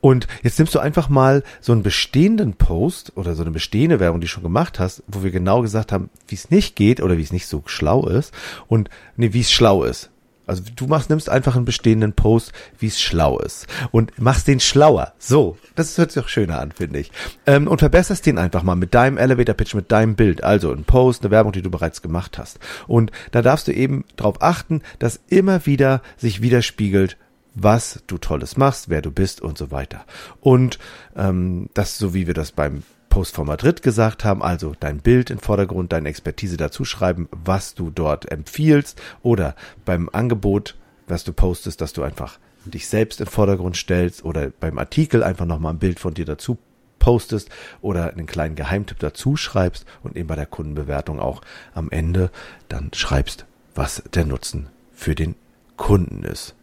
Und 0.00 0.26
jetzt 0.42 0.58
nimmst 0.58 0.74
du 0.74 0.78
einfach 0.78 1.08
mal 1.08 1.42
so 1.60 1.72
einen 1.72 1.82
bestehenden 1.82 2.54
Post 2.54 3.16
oder 3.16 3.34
so 3.34 3.42
eine 3.42 3.50
bestehende 3.50 4.00
Werbung, 4.00 4.20
die 4.20 4.26
du 4.26 4.30
schon 4.30 4.42
gemacht 4.42 4.78
hast, 4.78 5.02
wo 5.06 5.22
wir 5.22 5.30
genau 5.30 5.62
gesagt 5.62 5.92
haben, 5.92 6.10
wie 6.28 6.34
es 6.34 6.50
nicht 6.50 6.76
geht 6.76 7.00
oder 7.00 7.16
wie 7.16 7.22
es 7.22 7.32
nicht 7.32 7.46
so 7.46 7.62
schlau 7.66 8.06
ist 8.06 8.32
und 8.68 8.90
nee, 9.16 9.32
wie 9.32 9.40
es 9.40 9.52
schlau 9.52 9.84
ist. 9.84 10.10
Also 10.44 10.64
du 10.74 10.86
machst, 10.86 11.08
nimmst 11.08 11.28
einfach 11.28 11.54
einen 11.54 11.64
bestehenden 11.64 12.14
Post, 12.14 12.52
wie 12.78 12.88
es 12.88 13.00
schlau 13.00 13.38
ist 13.38 13.66
und 13.92 14.18
machst 14.20 14.48
den 14.48 14.58
schlauer. 14.58 15.12
So, 15.18 15.56
das 15.76 15.96
hört 15.96 16.10
sich 16.10 16.22
auch 16.22 16.28
schöner 16.28 16.58
an, 16.58 16.72
finde 16.72 16.98
ich. 16.98 17.12
Ähm, 17.46 17.68
und 17.68 17.78
verbesserst 17.78 18.26
den 18.26 18.38
einfach 18.38 18.64
mal 18.64 18.74
mit 18.74 18.92
deinem 18.92 19.18
Elevator 19.18 19.54
Pitch, 19.54 19.74
mit 19.74 19.92
deinem 19.92 20.16
Bild. 20.16 20.42
Also 20.42 20.72
ein 20.72 20.84
Post, 20.84 21.22
eine 21.22 21.30
Werbung, 21.30 21.52
die 21.52 21.62
du 21.62 21.70
bereits 21.70 22.02
gemacht 22.02 22.38
hast. 22.38 22.58
Und 22.88 23.12
da 23.30 23.40
darfst 23.40 23.68
du 23.68 23.72
eben 23.72 24.04
darauf 24.16 24.42
achten, 24.42 24.82
dass 24.98 25.20
immer 25.28 25.64
wieder 25.64 26.02
sich 26.16 26.42
widerspiegelt, 26.42 27.16
was 27.54 28.02
du 28.06 28.18
Tolles 28.18 28.56
machst, 28.56 28.88
wer 28.88 29.02
du 29.02 29.10
bist 29.10 29.40
und 29.40 29.58
so 29.58 29.70
weiter. 29.70 30.04
Und 30.40 30.78
ähm, 31.16 31.68
das, 31.74 31.98
so 31.98 32.14
wie 32.14 32.26
wir 32.26 32.34
das 32.34 32.52
beim 32.52 32.82
Post 33.08 33.34
von 33.34 33.46
Madrid 33.46 33.82
gesagt 33.82 34.24
haben, 34.24 34.42
also 34.42 34.74
dein 34.80 35.00
Bild 35.00 35.28
im 35.28 35.38
Vordergrund, 35.38 35.92
deine 35.92 36.08
Expertise 36.08 36.56
dazu 36.56 36.86
schreiben, 36.86 37.28
was 37.30 37.74
du 37.74 37.90
dort 37.90 38.30
empfiehlst 38.30 39.00
oder 39.22 39.54
beim 39.84 40.08
Angebot, 40.10 40.76
was 41.08 41.22
du 41.22 41.34
postest, 41.34 41.82
dass 41.82 41.92
du 41.92 42.02
einfach 42.02 42.38
dich 42.64 42.88
selbst 42.88 43.20
im 43.20 43.26
Vordergrund 43.26 43.76
stellst 43.76 44.24
oder 44.24 44.48
beim 44.48 44.78
Artikel 44.78 45.22
einfach 45.22 45.44
nochmal 45.44 45.74
ein 45.74 45.78
Bild 45.78 46.00
von 46.00 46.14
dir 46.14 46.24
dazu 46.24 46.56
postest 46.98 47.50
oder 47.80 48.12
einen 48.12 48.26
kleinen 48.26 48.54
Geheimtipp 48.54 49.00
dazu 49.00 49.36
schreibst 49.36 49.84
und 50.02 50.16
eben 50.16 50.28
bei 50.28 50.36
der 50.36 50.46
Kundenbewertung 50.46 51.20
auch 51.20 51.42
am 51.74 51.90
Ende 51.90 52.30
dann 52.68 52.90
schreibst, 52.94 53.44
was 53.74 54.04
der 54.14 54.24
Nutzen 54.24 54.68
für 54.92 55.14
den 55.14 55.34
Kunden 55.76 56.22
ist. 56.22 56.54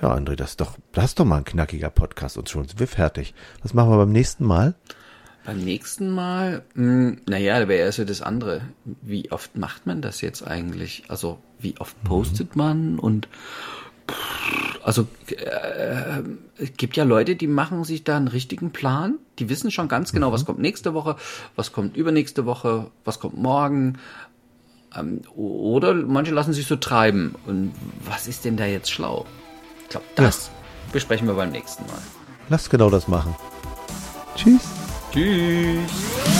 Ja, 0.00 0.14
André, 0.14 0.36
das 0.36 0.50
ist 0.50 0.60
doch, 0.60 0.76
das 0.92 1.06
ist 1.06 1.20
doch 1.20 1.24
mal 1.24 1.38
ein 1.38 1.44
knackiger 1.44 1.90
Podcast 1.90 2.36
und 2.36 2.48
schon 2.48 2.68
sind 2.68 2.78
wir 2.78 2.86
fertig. 2.86 3.34
Was 3.62 3.74
machen 3.74 3.90
wir 3.90 3.96
beim 3.96 4.12
nächsten 4.12 4.44
Mal? 4.44 4.74
Beim 5.44 5.58
nächsten 5.58 6.10
Mal, 6.10 6.62
mh, 6.74 6.84
hm, 6.84 7.20
naja, 7.26 7.58
da 7.58 7.68
wäre 7.68 7.80
erst 7.80 7.96
so 7.96 8.04
das 8.04 8.22
andere. 8.22 8.60
Wie 8.84 9.32
oft 9.32 9.56
macht 9.56 9.86
man 9.86 10.02
das 10.02 10.20
jetzt 10.20 10.46
eigentlich? 10.46 11.04
Also, 11.08 11.38
wie 11.58 11.74
oft 11.78 11.96
mhm. 12.04 12.08
postet 12.08 12.54
mhm. 12.54 12.62
man 12.62 12.98
und 12.98 13.28
also 14.82 15.06
äh, 15.30 16.22
es 16.56 16.72
gibt 16.76 16.96
ja 16.96 17.04
Leute, 17.04 17.36
die 17.36 17.46
machen 17.46 17.84
sich 17.84 18.04
da 18.04 18.16
einen 18.16 18.28
richtigen 18.28 18.70
Plan. 18.70 19.18
Die 19.38 19.48
wissen 19.48 19.70
schon 19.70 19.88
ganz 19.88 20.12
genau, 20.12 20.28
mhm. 20.28 20.32
was 20.34 20.44
kommt 20.44 20.60
nächste 20.60 20.94
Woche, 20.94 21.16
was 21.56 21.72
kommt 21.72 21.96
übernächste 21.96 22.46
Woche, 22.46 22.90
was 23.04 23.18
kommt 23.18 23.36
morgen. 23.36 23.98
Ähm, 24.96 25.22
oder 25.34 25.92
manche 25.92 26.32
lassen 26.32 26.52
sich 26.52 26.66
so 26.66 26.76
treiben. 26.76 27.34
Und 27.46 27.72
was 28.04 28.28
ist 28.28 28.44
denn 28.44 28.56
da 28.56 28.64
jetzt 28.64 28.90
schlau? 28.90 29.26
Ich 29.88 29.92
glaube, 29.92 30.06
das 30.16 30.48
ja. 30.48 30.52
besprechen 30.92 31.26
wir 31.26 31.34
beim 31.34 31.50
nächsten 31.50 31.86
Mal. 31.86 31.96
Lass 32.50 32.68
genau 32.68 32.90
das 32.90 33.08
machen. 33.08 33.34
Tschüss. 34.36 34.60
Tschüss. 35.10 36.37